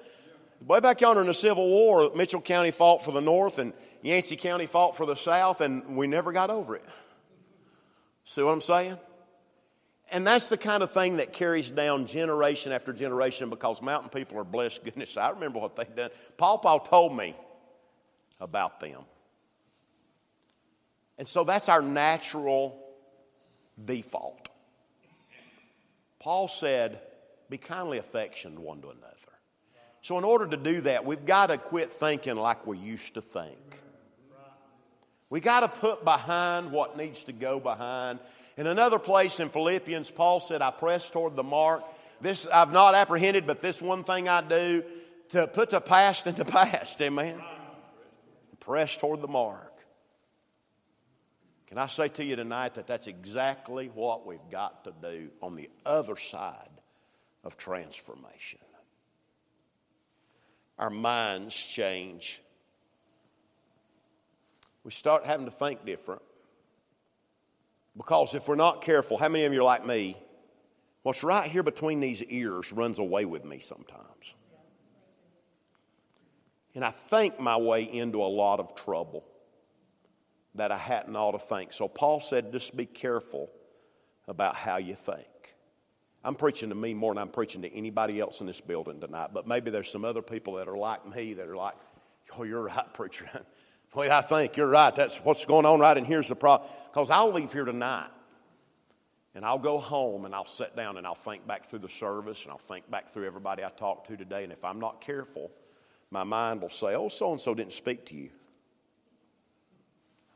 Way 0.66 0.80
back 0.80 1.00
yonder 1.00 1.22
in 1.22 1.26
the 1.26 1.34
Civil 1.34 1.68
War, 1.68 2.12
Mitchell 2.14 2.40
County 2.40 2.70
fought 2.70 3.04
for 3.04 3.12
the 3.12 3.20
North 3.20 3.58
and 3.58 3.72
Yancey 4.02 4.36
County 4.36 4.66
fought 4.66 4.96
for 4.96 5.06
the 5.06 5.14
South, 5.14 5.60
and 5.60 5.96
we 5.96 6.06
never 6.06 6.32
got 6.32 6.50
over 6.50 6.74
it. 6.74 6.84
See 8.24 8.42
what 8.42 8.52
I'm 8.52 8.60
saying? 8.60 8.98
And 10.10 10.26
that's 10.26 10.48
the 10.48 10.58
kind 10.58 10.82
of 10.82 10.90
thing 10.90 11.16
that 11.16 11.32
carries 11.32 11.70
down 11.70 12.06
generation 12.06 12.72
after 12.72 12.92
generation 12.92 13.48
because 13.48 13.80
mountain 13.80 14.10
people 14.10 14.38
are 14.38 14.44
blessed. 14.44 14.84
Goodness, 14.84 15.16
I 15.16 15.30
remember 15.30 15.58
what 15.58 15.76
they 15.76 15.84
done. 15.84 16.10
Paul 16.36 16.58
Paul 16.58 16.80
told 16.80 17.16
me 17.16 17.34
about 18.40 18.80
them. 18.80 19.02
And 21.16 21.26
so 21.26 21.44
that's 21.44 21.68
our 21.68 21.80
natural 21.80 22.78
default. 23.82 24.48
Paul 26.18 26.48
said, 26.48 27.00
be 27.48 27.58
kindly 27.58 27.98
affectioned 27.98 28.58
one 28.58 28.80
to 28.82 28.90
another. 28.90 29.08
So, 30.02 30.18
in 30.18 30.24
order 30.24 30.48
to 30.48 30.56
do 30.56 30.80
that, 30.82 31.04
we've 31.04 31.24
got 31.24 31.46
to 31.46 31.58
quit 31.58 31.92
thinking 31.92 32.34
like 32.34 32.66
we 32.66 32.76
used 32.76 33.14
to 33.14 33.20
think. 33.20 33.78
We 35.32 35.40
got 35.40 35.60
to 35.60 35.68
put 35.68 36.04
behind 36.04 36.72
what 36.72 36.98
needs 36.98 37.24
to 37.24 37.32
go 37.32 37.58
behind. 37.58 38.18
In 38.58 38.66
another 38.66 38.98
place 38.98 39.40
in 39.40 39.48
Philippians, 39.48 40.10
Paul 40.10 40.40
said, 40.40 40.60
I 40.60 40.70
press 40.70 41.08
toward 41.08 41.36
the 41.36 41.42
mark. 41.42 41.82
This 42.20 42.46
I've 42.52 42.70
not 42.70 42.94
apprehended, 42.94 43.46
but 43.46 43.62
this 43.62 43.80
one 43.80 44.04
thing 44.04 44.28
I 44.28 44.42
do 44.42 44.84
to 45.30 45.46
put 45.46 45.70
the 45.70 45.80
past 45.80 46.26
in 46.26 46.34
the 46.34 46.44
past. 46.60 47.00
Amen. 47.00 47.40
Press 48.60 48.94
toward 48.98 49.22
the 49.22 49.26
mark. 49.26 49.72
Can 51.68 51.78
I 51.78 51.86
say 51.86 52.08
to 52.08 52.22
you 52.22 52.36
tonight 52.36 52.74
that 52.74 52.86
that's 52.86 53.06
exactly 53.06 53.86
what 53.94 54.26
we've 54.26 54.50
got 54.50 54.84
to 54.84 54.92
do 55.00 55.30
on 55.40 55.56
the 55.56 55.70
other 55.86 56.16
side 56.16 56.68
of 57.42 57.56
transformation? 57.56 58.60
Our 60.78 60.90
minds 60.90 61.56
change 61.56 62.42
we 64.84 64.90
start 64.90 65.24
having 65.24 65.46
to 65.46 65.52
think 65.52 65.84
different. 65.84 66.22
Because 67.96 68.34
if 68.34 68.48
we're 68.48 68.56
not 68.56 68.82
careful, 68.82 69.18
how 69.18 69.28
many 69.28 69.44
of 69.44 69.52
you 69.52 69.60
are 69.60 69.64
like 69.64 69.86
me? 69.86 70.16
What's 71.02 71.22
right 71.22 71.50
here 71.50 71.62
between 71.62 72.00
these 72.00 72.22
ears 72.22 72.72
runs 72.72 72.98
away 72.98 73.24
with 73.24 73.44
me 73.44 73.58
sometimes. 73.58 74.34
And 76.74 76.84
I 76.84 76.90
think 76.90 77.38
my 77.38 77.56
way 77.56 77.82
into 77.82 78.22
a 78.22 78.24
lot 78.24 78.60
of 78.60 78.74
trouble 78.74 79.24
that 80.54 80.72
I 80.72 80.78
hadn't 80.78 81.14
ought 81.16 81.32
to 81.32 81.38
think. 81.38 81.72
So 81.72 81.88
Paul 81.88 82.20
said, 82.20 82.52
just 82.52 82.76
be 82.76 82.86
careful 82.86 83.50
about 84.28 84.54
how 84.54 84.76
you 84.76 84.94
think. 84.94 85.26
I'm 86.24 86.34
preaching 86.34 86.68
to 86.68 86.74
me 86.74 86.94
more 86.94 87.12
than 87.12 87.20
I'm 87.20 87.30
preaching 87.30 87.62
to 87.62 87.74
anybody 87.74 88.20
else 88.20 88.40
in 88.40 88.46
this 88.46 88.60
building 88.60 89.00
tonight, 89.00 89.30
but 89.34 89.46
maybe 89.46 89.70
there's 89.70 89.90
some 89.90 90.04
other 90.04 90.22
people 90.22 90.54
that 90.54 90.68
are 90.68 90.76
like 90.76 91.06
me 91.14 91.34
that 91.34 91.48
are 91.48 91.56
like, 91.56 91.74
oh, 92.38 92.44
you're 92.44 92.62
right, 92.62 92.94
preacher. 92.94 93.28
Well, 93.94 94.10
I 94.10 94.22
think 94.22 94.56
you're 94.56 94.68
right. 94.68 94.94
That's 94.94 95.16
what's 95.16 95.44
going 95.44 95.66
on 95.66 95.80
right. 95.80 95.96
And 95.96 96.06
here's 96.06 96.28
the 96.28 96.36
problem. 96.36 96.70
Because 96.90 97.10
I'll 97.10 97.32
leave 97.32 97.52
here 97.52 97.64
tonight 97.64 98.08
and 99.34 99.44
I'll 99.44 99.58
go 99.58 99.78
home 99.78 100.24
and 100.24 100.34
I'll 100.34 100.46
sit 100.46 100.74
down 100.76 100.96
and 100.96 101.06
I'll 101.06 101.14
think 101.14 101.46
back 101.46 101.68
through 101.68 101.80
the 101.80 101.88
service 101.88 102.42
and 102.42 102.50
I'll 102.50 102.58
think 102.58 102.90
back 102.90 103.12
through 103.12 103.26
everybody 103.26 103.64
I 103.64 103.70
talked 103.70 104.08
to 104.08 104.16
today. 104.16 104.44
And 104.44 104.52
if 104.52 104.64
I'm 104.64 104.80
not 104.80 105.00
careful, 105.00 105.50
my 106.10 106.24
mind 106.24 106.62
will 106.62 106.70
say, 106.70 106.94
oh, 106.94 107.08
so 107.08 107.32
and 107.32 107.40
so 107.40 107.54
didn't 107.54 107.72
speak 107.72 108.06
to 108.06 108.16
you. 108.16 108.30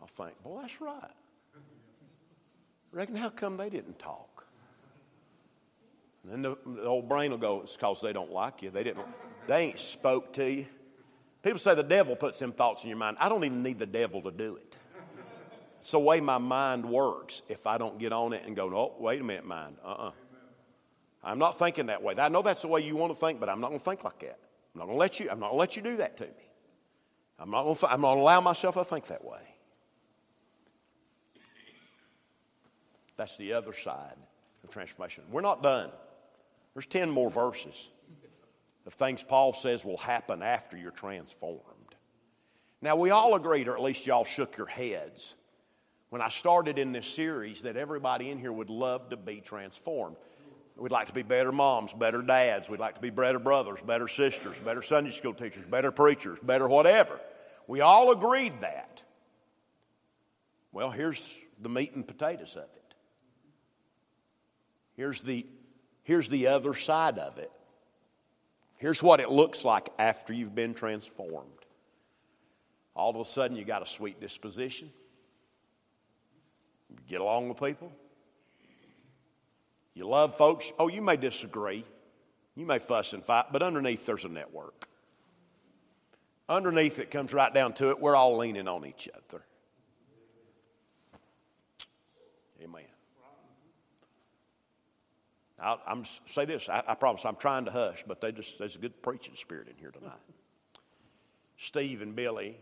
I'll 0.00 0.06
think, 0.06 0.36
well, 0.44 0.60
that's 0.60 0.80
right. 0.80 1.10
Reckon 2.92 3.16
how 3.16 3.28
come 3.28 3.56
they 3.56 3.68
didn't 3.68 3.98
talk? 3.98 4.46
And 6.22 6.32
then 6.32 6.42
the, 6.42 6.56
the 6.82 6.84
old 6.84 7.08
brain 7.08 7.30
will 7.30 7.38
go, 7.38 7.62
it's 7.62 7.76
because 7.76 8.00
they 8.00 8.12
don't 8.12 8.32
like 8.32 8.62
you. 8.62 8.70
They 8.70 8.82
didn't, 8.82 9.06
they 9.46 9.64
ain't 9.64 9.78
spoke 9.78 10.32
to 10.34 10.50
you. 10.50 10.66
People 11.46 11.60
say 11.60 11.76
the 11.76 11.84
devil 11.84 12.16
puts 12.16 12.40
them 12.40 12.50
thoughts 12.50 12.82
in 12.82 12.88
your 12.88 12.98
mind. 12.98 13.18
I 13.20 13.28
don't 13.28 13.44
even 13.44 13.62
need 13.62 13.78
the 13.78 13.86
devil 13.86 14.20
to 14.22 14.32
do 14.32 14.56
it. 14.56 14.74
It's 15.78 15.92
the 15.92 16.00
way 16.00 16.18
my 16.18 16.38
mind 16.38 16.84
works. 16.84 17.42
If 17.48 17.68
I 17.68 17.78
don't 17.78 18.00
get 18.00 18.12
on 18.12 18.32
it 18.32 18.42
and 18.44 18.56
go, 18.56 18.64
oh, 18.74 18.96
wait 18.98 19.20
a 19.20 19.24
minute, 19.24 19.44
mind. 19.44 19.76
Uh 19.84 19.88
uh-uh. 19.88 20.08
uh. 20.08 20.12
i 21.22 21.30
am 21.30 21.38
not 21.38 21.56
thinking 21.56 21.86
that 21.86 22.02
way. 22.02 22.16
I 22.18 22.30
know 22.30 22.42
that's 22.42 22.62
the 22.62 22.66
way 22.66 22.80
you 22.80 22.96
want 22.96 23.12
to 23.12 23.16
think, 23.20 23.38
but 23.38 23.48
I'm 23.48 23.60
not 23.60 23.68
going 23.68 23.78
to 23.78 23.84
think 23.84 24.02
like 24.02 24.18
that. 24.22 24.40
I'm 24.74 24.80
not 24.80 24.86
going 24.86 24.96
to 24.96 24.98
let 24.98 25.20
you, 25.20 25.30
I'm 25.30 25.38
not 25.38 25.50
going 25.50 25.58
to 25.58 25.60
let 25.60 25.76
you 25.76 25.82
do 25.82 25.96
that 25.98 26.16
to 26.16 26.24
me. 26.24 26.50
I'm 27.38 27.52
not 27.52 27.62
going 27.62 27.76
to, 27.76 27.94
allow 27.94 28.40
myself 28.40 28.74
to 28.74 28.82
think 28.82 29.06
that 29.06 29.24
way. 29.24 29.42
That's 33.16 33.36
the 33.36 33.52
other 33.52 33.72
side 33.72 34.16
of 34.64 34.70
transformation. 34.70 35.22
We're 35.30 35.42
not 35.42 35.62
done. 35.62 35.90
There's 36.74 36.86
10 36.86 37.08
more 37.08 37.30
verses 37.30 37.88
of 38.86 38.94
things 38.94 39.22
Paul 39.22 39.52
says 39.52 39.84
will 39.84 39.96
happen 39.96 40.42
after 40.42 40.76
you're 40.76 40.92
transformed. 40.92 41.60
Now, 42.80 42.96
we 42.96 43.10
all 43.10 43.34
agreed, 43.34 43.68
or 43.68 43.74
at 43.74 43.82
least 43.82 44.06
y'all 44.06 44.24
shook 44.24 44.56
your 44.56 44.66
heads, 44.66 45.34
when 46.08 46.22
I 46.22 46.28
started 46.28 46.78
in 46.78 46.92
this 46.92 47.06
series 47.06 47.62
that 47.62 47.76
everybody 47.76 48.30
in 48.30 48.38
here 48.38 48.52
would 48.52 48.70
love 48.70 49.10
to 49.10 49.16
be 49.16 49.40
transformed. 49.40 50.16
We'd 50.76 50.92
like 50.92 51.08
to 51.08 51.14
be 51.14 51.22
better 51.22 51.52
moms, 51.52 51.92
better 51.94 52.22
dads. 52.22 52.68
We'd 52.68 52.80
like 52.80 52.96
to 52.96 53.00
be 53.00 53.10
better 53.10 53.38
brothers, 53.38 53.78
better 53.84 54.08
sisters, 54.08 54.56
better 54.64 54.82
Sunday 54.82 55.10
school 55.10 55.34
teachers, 55.34 55.64
better 55.64 55.90
preachers, 55.90 56.38
better 56.42 56.68
whatever. 56.68 57.18
We 57.66 57.80
all 57.80 58.12
agreed 58.12 58.60
that. 58.60 59.02
Well, 60.70 60.90
here's 60.90 61.34
the 61.60 61.70
meat 61.70 61.94
and 61.94 62.06
potatoes 62.06 62.54
of 62.56 62.64
it. 62.64 62.94
Here's 64.96 65.20
the, 65.22 65.46
here's 66.02 66.28
the 66.28 66.48
other 66.48 66.74
side 66.74 67.18
of 67.18 67.38
it. 67.38 67.50
Here's 68.76 69.02
what 69.02 69.20
it 69.20 69.30
looks 69.30 69.64
like 69.64 69.88
after 69.98 70.32
you've 70.32 70.54
been 70.54 70.74
transformed. 70.74 71.50
All 72.94 73.10
of 73.10 73.16
a 73.16 73.30
sudden, 73.30 73.56
you 73.56 73.64
got 73.64 73.82
a 73.82 73.86
sweet 73.86 74.20
disposition. 74.20 74.90
You 76.90 76.96
get 77.08 77.20
along 77.20 77.48
with 77.48 77.60
people. 77.60 77.92
You 79.94 80.06
love 80.06 80.36
folks. 80.36 80.70
Oh, 80.78 80.88
you 80.88 81.00
may 81.00 81.16
disagree. 81.16 81.84
You 82.54 82.66
may 82.66 82.78
fuss 82.78 83.12
and 83.12 83.24
fight, 83.24 83.46
but 83.52 83.62
underneath 83.62 84.04
there's 84.06 84.24
a 84.24 84.28
network. 84.28 84.88
Underneath 86.48 86.98
it 86.98 87.10
comes 87.10 87.32
right 87.32 87.52
down 87.52 87.72
to 87.74 87.90
it, 87.90 88.00
we're 88.00 88.14
all 88.14 88.36
leaning 88.36 88.68
on 88.68 88.86
each 88.86 89.08
other. 89.14 89.44
Amen. 92.62 92.82
I'll, 95.58 95.80
I'm 95.86 96.04
say 96.26 96.44
this. 96.44 96.68
I, 96.68 96.82
I, 96.86 96.94
promise. 96.94 97.24
I'm 97.24 97.36
trying 97.36 97.64
to 97.64 97.70
hush, 97.70 98.04
but 98.06 98.20
they 98.20 98.32
just 98.32 98.58
there's 98.58 98.76
a 98.76 98.78
good 98.78 99.02
preaching 99.02 99.34
spirit 99.36 99.68
in 99.68 99.74
here 99.78 99.90
tonight. 99.90 100.12
Steve 101.58 102.02
and 102.02 102.14
Billy, 102.14 102.58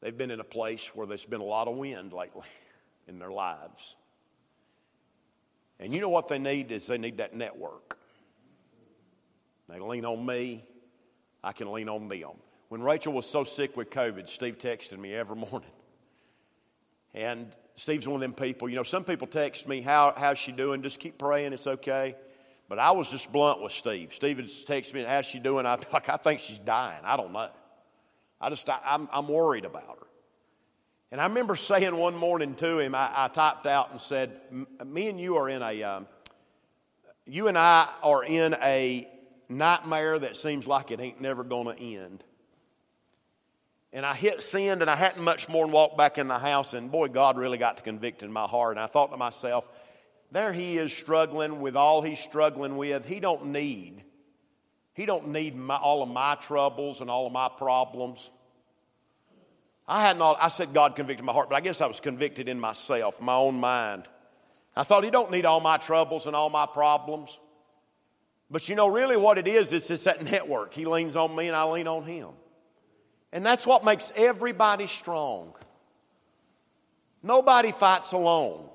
they've 0.00 0.16
been 0.16 0.32
in 0.32 0.40
a 0.40 0.44
place 0.44 0.90
where 0.94 1.06
there's 1.06 1.24
been 1.24 1.40
a 1.40 1.44
lot 1.44 1.68
of 1.68 1.76
wind 1.76 2.12
lately 2.12 2.46
in 3.08 3.18
their 3.18 3.30
lives, 3.30 3.94
and 5.78 5.94
you 5.94 6.00
know 6.00 6.08
what 6.08 6.28
they 6.28 6.38
need 6.38 6.72
is 6.72 6.86
they 6.86 6.98
need 6.98 7.18
that 7.18 7.34
network. 7.34 7.98
They 9.68 9.78
lean 9.78 10.04
on 10.04 10.24
me. 10.24 10.64
I 11.42 11.52
can 11.52 11.70
lean 11.72 11.88
on 11.88 12.08
them. 12.08 12.30
When 12.68 12.82
Rachel 12.82 13.12
was 13.12 13.26
so 13.26 13.44
sick 13.44 13.76
with 13.76 13.90
COVID, 13.90 14.28
Steve 14.28 14.58
texted 14.58 14.98
me 14.98 15.14
every 15.14 15.36
morning. 15.50 15.70
And 17.14 17.54
Steve's 17.76 18.08
one 18.08 18.16
of 18.16 18.20
them 18.22 18.32
people, 18.32 18.68
you 18.68 18.74
know, 18.74 18.82
some 18.82 19.04
people 19.04 19.26
text 19.26 19.68
me, 19.68 19.82
How, 19.82 20.14
how's 20.16 20.38
she 20.38 20.50
doing? 20.50 20.82
Just 20.82 20.98
keep 20.98 21.18
praying, 21.18 21.52
it's 21.52 21.66
okay. 21.66 22.16
But 22.68 22.78
I 22.78 22.90
was 22.90 23.08
just 23.08 23.30
blunt 23.30 23.62
with 23.62 23.72
Steve. 23.72 24.12
Steve 24.12 24.38
would 24.38 24.50
text 24.66 24.92
me, 24.94 25.04
How's 25.04 25.26
she 25.26 25.38
doing? 25.38 25.66
I 25.66 25.78
like, 25.92 26.08
I 26.08 26.16
think 26.16 26.40
she's 26.40 26.58
dying. 26.58 27.00
I 27.04 27.16
don't 27.16 27.32
know. 27.32 27.50
I 28.40 28.50
just, 28.50 28.68
I, 28.68 28.74
am 28.84 29.02
I'm, 29.02 29.08
I'm 29.12 29.28
worried 29.28 29.64
about 29.64 29.98
her. 30.00 30.06
And 31.12 31.20
I 31.20 31.26
remember 31.26 31.54
saying 31.54 31.94
one 31.94 32.16
morning 32.16 32.54
to 32.56 32.78
him, 32.78 32.94
I, 32.94 33.10
I 33.14 33.28
typed 33.28 33.66
out 33.66 33.92
and 33.92 34.00
said, 34.00 34.40
Me 34.84 35.08
and 35.08 35.20
you 35.20 35.36
are 35.36 35.48
in 35.48 35.62
a, 35.62 35.82
um, 35.82 36.06
you 37.26 37.48
and 37.48 37.58
I 37.58 37.88
are 38.02 38.24
in 38.24 38.54
a 38.54 39.08
nightmare 39.48 40.18
that 40.18 40.36
seems 40.36 40.66
like 40.66 40.90
it 40.90 41.00
ain't 41.00 41.20
never 41.20 41.44
going 41.44 41.76
to 41.76 41.82
end. 41.82 42.24
And 43.96 44.04
I 44.04 44.12
hit 44.14 44.42
send, 44.42 44.82
and 44.82 44.90
I 44.90 44.94
hadn't 44.94 45.24
much 45.24 45.48
more 45.48 45.64
and 45.64 45.72
walked 45.72 45.96
back 45.96 46.18
in 46.18 46.28
the 46.28 46.38
house, 46.38 46.74
and 46.74 46.92
boy, 46.92 47.08
God 47.08 47.38
really 47.38 47.56
got 47.56 47.78
to 47.78 47.82
convict 47.82 48.22
in 48.22 48.30
my 48.30 48.44
heart. 48.44 48.76
And 48.76 48.80
I 48.80 48.88
thought 48.88 49.10
to 49.10 49.16
myself, 49.16 49.64
there 50.30 50.52
he 50.52 50.76
is 50.76 50.92
struggling 50.92 51.62
with 51.62 51.76
all 51.76 52.02
he's 52.02 52.18
struggling 52.18 52.76
with. 52.76 53.06
He 53.06 53.20
don't 53.20 53.46
need, 53.46 54.04
he 54.92 55.06
don't 55.06 55.28
need 55.28 55.56
my, 55.56 55.76
all 55.76 56.02
of 56.02 56.10
my 56.10 56.34
troubles 56.34 57.00
and 57.00 57.08
all 57.08 57.26
of 57.26 57.32
my 57.32 57.48
problems. 57.48 58.30
I 59.88 60.02
had 60.06 60.18
not, 60.18 60.36
I 60.42 60.48
said 60.48 60.74
God 60.74 60.94
convicted 60.94 61.24
my 61.24 61.32
heart, 61.32 61.48
but 61.48 61.56
I 61.56 61.62
guess 61.62 61.80
I 61.80 61.86
was 61.86 61.98
convicted 61.98 62.50
in 62.50 62.60
myself, 62.60 63.18
my 63.22 63.36
own 63.36 63.54
mind. 63.54 64.06
I 64.76 64.82
thought 64.82 65.04
he 65.04 65.10
don't 65.10 65.30
need 65.30 65.46
all 65.46 65.60
my 65.60 65.78
troubles 65.78 66.26
and 66.26 66.36
all 66.36 66.50
my 66.50 66.66
problems. 66.66 67.38
But 68.50 68.68
you 68.68 68.74
know, 68.74 68.88
really 68.88 69.16
what 69.16 69.38
it 69.38 69.48
is, 69.48 69.72
it's 69.72 69.88
just 69.88 70.04
that 70.04 70.22
network. 70.30 70.74
He 70.74 70.84
leans 70.84 71.16
on 71.16 71.34
me 71.34 71.46
and 71.46 71.56
I 71.56 71.64
lean 71.64 71.88
on 71.88 72.04
him. 72.04 72.28
And 73.32 73.44
that's 73.44 73.66
what 73.66 73.84
makes 73.84 74.12
everybody 74.16 74.86
strong. 74.86 75.54
Nobody 77.22 77.72
fights 77.72 78.12
alone. 78.12 78.68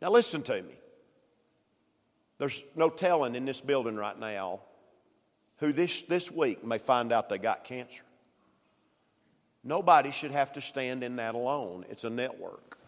Now, 0.00 0.10
listen 0.10 0.42
to 0.42 0.62
me. 0.62 0.74
There's 2.38 2.62
no 2.74 2.88
telling 2.88 3.34
in 3.34 3.44
this 3.44 3.60
building 3.60 3.96
right 3.96 4.18
now 4.18 4.60
who 5.58 5.72
this, 5.72 6.02
this 6.02 6.30
week 6.30 6.64
may 6.64 6.78
find 6.78 7.12
out 7.12 7.28
they 7.28 7.36
got 7.36 7.64
cancer. 7.64 8.02
Nobody 9.62 10.10
should 10.10 10.30
have 10.30 10.54
to 10.54 10.62
stand 10.62 11.04
in 11.04 11.16
that 11.16 11.34
alone. 11.34 11.84
It's 11.90 12.04
a 12.04 12.10
network. 12.10 12.78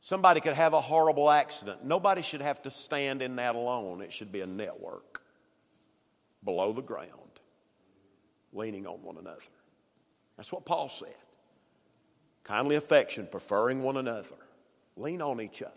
Somebody 0.00 0.40
could 0.40 0.54
have 0.54 0.72
a 0.72 0.80
horrible 0.80 1.30
accident. 1.30 1.84
Nobody 1.84 2.22
should 2.22 2.40
have 2.40 2.60
to 2.62 2.70
stand 2.70 3.22
in 3.22 3.36
that 3.36 3.54
alone. 3.54 4.02
It 4.02 4.12
should 4.12 4.32
be 4.32 4.40
a 4.40 4.46
network 4.46 5.22
below 6.42 6.72
the 6.72 6.82
ground, 6.82 7.19
leaning 8.52 8.86
on 8.86 9.02
one 9.02 9.16
another. 9.16 9.42
That's 10.36 10.52
what 10.52 10.64
Paul 10.64 10.88
said. 10.88 11.14
Kindly 12.44 12.76
affection, 12.76 13.28
preferring 13.30 13.82
one 13.82 13.96
another. 13.96 14.36
Lean 14.96 15.22
on 15.22 15.40
each 15.40 15.62
other. 15.62 15.72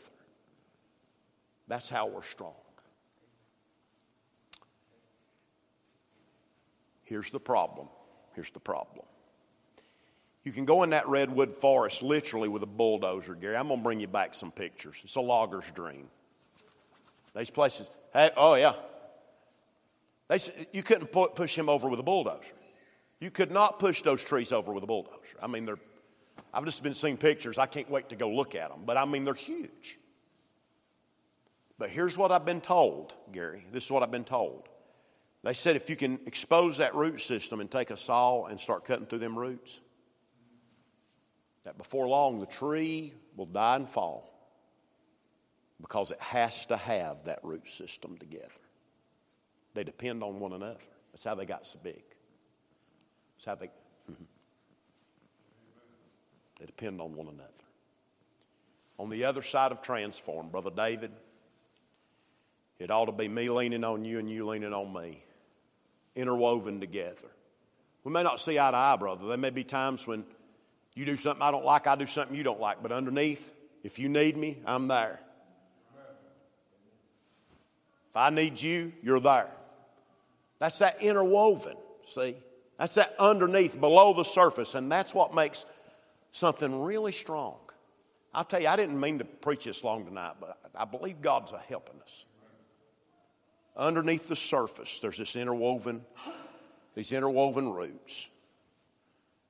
That's 1.68 1.90
how 1.90 2.08
we're 2.08 2.24
strong. 2.24 2.54
Here's 7.04 7.30
the 7.30 7.40
problem. 7.40 7.88
Here's 8.34 8.52
the 8.52 8.60
problem. 8.60 9.06
You 10.44 10.52
can 10.52 10.66
go 10.66 10.84
in 10.84 10.90
that 10.90 11.08
redwood 11.08 11.54
forest 11.54 12.02
literally 12.02 12.50
with 12.50 12.64
a 12.64 12.68
bulldozer, 12.68 13.36
Gary. 13.36 13.56
I'm 13.56 13.68
going 13.68 13.80
to 13.80 13.84
bring 13.84 14.00
you 14.00 14.08
back 14.08 14.34
some 14.34 14.52
pictures. 14.52 14.96
It's 15.04 15.16
a 15.16 15.22
logger's 15.22 15.70
dream. 15.74 16.08
These 17.36 17.50
places, 17.50 17.90
hey, 18.14 18.32
oh 18.36 18.56
yeah. 18.56 18.74
They, 20.28 20.40
you 20.72 20.84
couldn't 20.84 21.12
push 21.12 21.58
him 21.58 21.70
over 21.70 21.88
with 21.88 22.00
a 22.00 22.04
bulldozer. 22.04 22.54
You 23.24 23.32
could 23.32 23.52
not 23.52 23.80
push 23.80 24.02
those 24.02 24.22
trees 24.22 24.52
over 24.52 24.74
with 24.74 24.84
a 24.84 24.86
bulldozer. 24.86 25.38
I 25.42 25.48
mean, 25.48 25.66
they're, 25.66 25.80
I've 26.54 26.66
just 26.66 26.84
been 26.84 26.94
seeing 26.94 27.16
pictures. 27.16 27.58
I 27.58 27.68
can't 27.68 27.90
wait 27.90 28.10
to 28.10 28.18
go 28.18 28.30
look 28.30 28.54
at 28.54 28.70
them. 28.70 28.82
But 28.86 28.98
I 28.98 29.06
mean, 29.06 29.24
they're 29.24 29.34
huge. 29.34 29.98
But 31.78 31.90
here's 31.90 32.18
what 32.18 32.34
I've 32.34 32.44
been 32.44 32.60
told, 32.60 33.16
Gary. 33.32 33.66
This 33.72 33.86
is 33.86 33.92
what 33.92 34.04
I've 34.04 34.12
been 34.12 34.26
told. 34.26 34.68
They 35.42 35.54
said 35.54 35.78
if 35.78 35.90
you 35.90 35.96
can 35.96 36.20
expose 36.26 36.80
that 36.80 36.96
root 36.96 37.22
system 37.22 37.62
and 37.62 37.72
take 37.72 37.92
a 37.92 37.98
saw 37.98 38.48
and 38.48 38.60
start 38.60 38.84
cutting 38.84 39.06
through 39.06 39.20
them 39.20 39.40
roots, 39.40 39.80
that 41.64 41.78
before 41.78 42.10
long 42.10 42.42
the 42.42 42.46
tree 42.46 43.14
will 43.38 43.46
die 43.46 43.78
and 43.78 43.88
fall 43.88 44.30
because 45.80 46.12
it 46.12 46.20
has 46.20 46.66
to 46.66 46.76
have 46.76 47.24
that 47.24 47.40
root 47.42 47.70
system 47.70 48.18
together. 48.18 48.50
They 49.76 49.86
depend 49.86 50.24
on 50.24 50.42
one 50.42 50.52
another. 50.52 50.82
That's 51.14 51.24
how 51.24 51.36
they 51.36 51.46
got 51.46 51.66
so 51.66 51.80
big. 51.82 52.04
How 53.46 53.56
they. 53.56 53.68
Mm-hmm. 53.68 54.24
They 56.60 56.66
depend 56.66 57.02
on 57.02 57.16
one 57.16 57.28
another. 57.28 57.50
On 59.00 59.10
the 59.10 59.26
other 59.26 59.42
side 59.42 59.72
of 59.72 59.82
transform, 59.82 60.50
Brother 60.50 60.70
David, 60.70 61.12
it 62.80 62.92
ought 62.92 63.06
to 63.06 63.12
be 63.12 63.28
me 63.28 63.50
leaning 63.50 63.84
on 63.84 64.06
you 64.06 64.20
and 64.20 64.30
you 64.30 64.48
leaning 64.48 64.74
on 64.74 64.94
me, 64.94 65.24
interwoven 66.16 66.80
together. 66.80 67.28
We 68.04 68.12
may 68.12 68.24
not 68.24 68.40
see 68.40 68.60
eye 68.60 68.72
to 68.72 68.78
eye, 68.78 68.96
brother. 68.98 69.28
There 69.28 69.38
may 69.38 69.50
be 69.50 69.64
times 69.64 70.06
when 70.06 70.26
you 70.94 71.06
do 71.06 71.18
something 71.18 71.42
I 71.42 71.52
don't 71.52 71.66
like, 71.66 71.88
I 71.88 71.96
do 71.96 72.06
something 72.06 72.36
you 72.36 72.44
don't 72.44 72.60
like. 72.60 72.84
But 72.84 72.92
underneath, 72.92 73.52
if 73.84 74.00
you 74.00 74.10
need 74.10 74.38
me, 74.38 74.60
I'm 74.66 74.88
there. 74.88 75.20
If 78.10 78.18
I 78.18 78.30
need 78.30 78.62
you, 78.62 78.94
you're 79.02 79.20
there. 79.20 79.50
That's 80.60 80.78
that 80.80 81.02
interwoven, 81.02 81.76
see? 82.06 82.36
That's 82.78 82.96
that 82.96 83.16
underneath, 83.20 83.80
below 83.80 84.14
the 84.14 84.24
surface. 84.24 84.76
And 84.76 84.92
that's 84.92 85.14
what 85.14 85.34
makes 85.34 85.66
something 86.32 86.84
really 86.84 87.12
strong. 87.12 87.58
I'll 88.34 88.46
tell 88.46 88.62
you, 88.62 88.68
I 88.68 88.76
didn't 88.76 89.00
mean 89.00 89.20
to 89.20 89.26
preach 89.26 89.66
this 89.66 89.84
long 89.84 90.06
tonight, 90.06 90.34
but 90.40 90.58
I 90.76 90.86
believe 90.86 91.22
God's 91.22 91.52
a 91.52 91.60
helping 91.60 92.02
us. 92.02 92.26
Underneath 93.76 94.28
the 94.28 94.36
surface, 94.36 95.00
there's 95.00 95.18
this 95.18 95.36
interwoven, 95.36 96.04
these 96.96 97.12
interwoven 97.12 97.72
roots. 97.72 98.30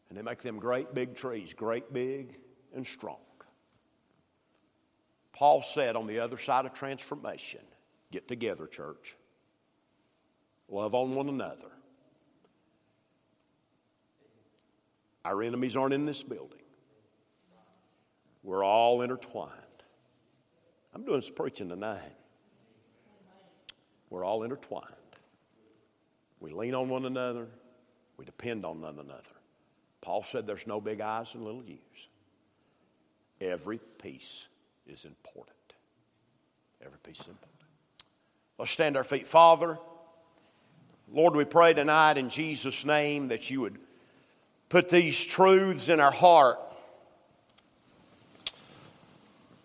And 0.09 0.17
they 0.17 0.21
make 0.21 0.41
them 0.41 0.59
great 0.59 0.93
big 0.93 1.15
trees, 1.15 1.53
great 1.53 1.93
big 1.93 2.37
and 2.75 2.85
strong. 2.85 3.17
Paul 5.33 5.61
said 5.61 5.95
on 5.95 6.07
the 6.07 6.19
other 6.19 6.37
side 6.37 6.65
of 6.65 6.73
transformation 6.73 7.61
get 8.11 8.27
together, 8.27 8.67
church. 8.67 9.15
Love 10.69 10.93
on 10.93 11.15
one 11.15 11.27
another. 11.27 11.71
Our 15.25 15.41
enemies 15.41 15.77
aren't 15.77 15.93
in 15.93 16.05
this 16.05 16.21
building. 16.23 16.59
We're 18.43 18.63
all 18.63 19.01
intertwined. 19.01 19.51
I'm 20.93 21.05
doing 21.05 21.21
some 21.21 21.33
preaching 21.33 21.69
tonight. 21.69 22.01
We're 24.09 24.25
all 24.25 24.43
intertwined. 24.43 24.85
We 26.39 26.51
lean 26.51 26.75
on 26.75 26.89
one 26.89 27.05
another. 27.05 27.47
We 28.17 28.25
depend 28.25 28.65
on 28.65 28.81
one 28.81 28.99
another. 28.99 29.23
Paul 30.01 30.23
said 30.23 30.45
there's 30.45 30.67
no 30.67 30.81
big 30.81 30.99
I's 30.99 31.33
and 31.33 31.43
little 31.43 31.63
U's. 31.63 32.07
Every 33.39 33.79
piece 34.01 34.47
is 34.85 35.05
important. 35.05 35.55
Every 36.85 36.99
piece 36.99 37.21
is 37.21 37.27
important. 37.27 37.49
Let's 38.59 38.71
stand 38.71 38.97
our 38.97 39.03
feet. 39.03 39.27
Father, 39.27 39.79
Lord, 41.11 41.35
we 41.35 41.45
pray 41.45 41.73
tonight 41.73 42.17
in 42.17 42.29
Jesus' 42.29 42.85
name 42.85 43.29
that 43.29 43.49
you 43.49 43.61
would 43.61 43.77
put 44.73 44.89
these 44.89 45.23
truths 45.23 45.87
in 45.87 45.99
our 45.99 46.11
heart. 46.11 46.59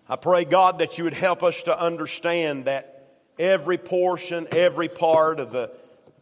I 0.07 0.17
pray, 0.17 0.45
God, 0.45 0.81
that 0.81 0.99
you 0.99 1.05
would 1.05 1.15
help 1.15 1.43
us 1.43 1.63
to 1.63 1.81
understand 1.81 2.67
that 2.67 3.09
every 3.39 3.79
portion, 3.79 4.47
every 4.53 4.89
part 4.89 5.41
of 5.41 5.51
the 5.51 5.71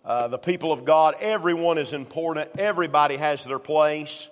uh, 0.05 0.29
the 0.29 0.39
people 0.39 0.71
of 0.71 0.85
God, 0.85 1.17
everyone 1.19 1.79
is 1.79 1.93
important. 1.93 2.49
Everybody 2.59 3.17
has 3.17 3.43
their 3.43 3.59
place. 3.59 4.31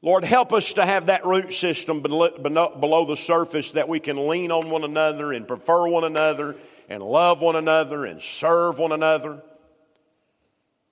Lord, 0.00 0.24
help 0.24 0.54
us 0.54 0.72
to 0.72 0.86
have 0.86 1.06
that 1.06 1.26
root 1.26 1.52
system 1.52 2.00
below 2.00 3.04
the 3.04 3.14
surface 3.14 3.72
that 3.72 3.90
we 3.90 4.00
can 4.00 4.26
lean 4.26 4.50
on 4.50 4.70
one 4.70 4.84
another 4.84 5.34
and 5.34 5.46
prefer 5.46 5.86
one 5.86 6.04
another 6.04 6.56
and 6.88 7.02
love 7.02 7.42
one 7.42 7.56
another 7.56 8.06
and 8.06 8.22
serve 8.22 8.78
one 8.78 8.92
another. 8.92 9.42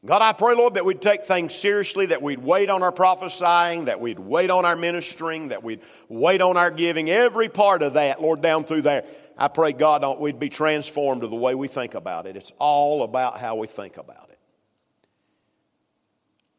God, 0.07 0.23
I 0.23 0.33
pray, 0.33 0.55
Lord, 0.55 0.75
that 0.75 0.85
we'd 0.85 1.03
take 1.03 1.25
things 1.25 1.53
seriously, 1.53 2.07
that 2.07 2.23
we'd 2.23 2.39
wait 2.39 2.71
on 2.71 2.85
our 2.85 2.93
prophesying, 2.93 3.87
that 3.87 4.01
we'd 4.01 4.21
wait 4.21 4.51
on 4.51 4.65
our 4.65 4.77
ministering, 4.77 5.49
that 5.49 5.65
we'd 5.65 5.81
wait 6.09 6.41
on 6.41 6.57
our 6.57 6.71
giving, 6.71 7.11
every 7.11 7.49
part 7.49 7.83
of 7.83 7.95
that, 7.95 8.23
Lord, 8.23 8.41
down 8.41 8.63
through 8.63 8.83
there. 8.83 9.05
I 9.37 9.49
pray, 9.49 9.73
God, 9.73 10.21
we'd 10.21 10.39
be 10.39 10.49
transformed 10.49 11.23
to 11.23 11.29
the 11.29 11.35
way 11.35 11.57
we 11.57 11.67
think 11.67 11.95
about 11.95 12.27
it. 12.27 12.37
It's 12.37 12.53
all 12.59 13.03
about 13.03 13.41
how 13.41 13.57
we 13.57 13.67
think 13.67 13.97
about 13.97 14.31
it. 14.31 14.39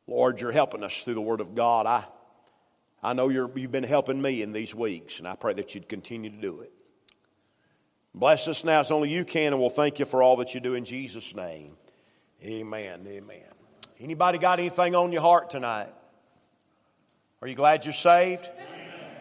Lord, 0.07 0.41
you're 0.41 0.51
helping 0.51 0.83
us 0.83 1.03
through 1.03 1.15
the 1.15 1.21
Word 1.21 1.39
of 1.39 1.55
God. 1.55 1.85
I, 1.85 2.03
I 3.01 3.13
know 3.13 3.29
you 3.29 3.47
have 3.47 3.71
been 3.71 3.83
helping 3.83 4.21
me 4.21 4.41
in 4.41 4.51
these 4.51 4.75
weeks, 4.75 5.19
and 5.19 5.27
I 5.27 5.37
pray 5.37 5.53
that 5.53 5.73
you'd 5.73 5.87
continue 5.87 6.29
to 6.29 6.37
do 6.37 6.59
it. 6.59 6.73
Bless 8.13 8.49
us 8.49 8.65
now 8.65 8.81
as 8.81 8.91
only 8.91 9.09
you 9.09 9.23
can, 9.23 9.53
and 9.53 9.59
we'll 9.61 9.69
thank 9.69 9.99
you 9.99 10.05
for 10.05 10.21
all 10.21 10.35
that 10.37 10.53
you 10.53 10.59
do 10.59 10.73
in 10.73 10.83
Jesus' 10.83 11.33
name. 11.33 11.77
Amen. 12.47 13.05
Amen. 13.05 13.41
Anybody 13.99 14.37
got 14.37 14.59
anything 14.59 14.95
on 14.95 15.11
your 15.11 15.21
heart 15.21 15.49
tonight? 15.49 15.89
Are 17.41 17.47
you 17.47 17.55
glad 17.55 17.83
you're 17.83 17.93
saved? 17.93 18.45
Amen. 18.45 18.76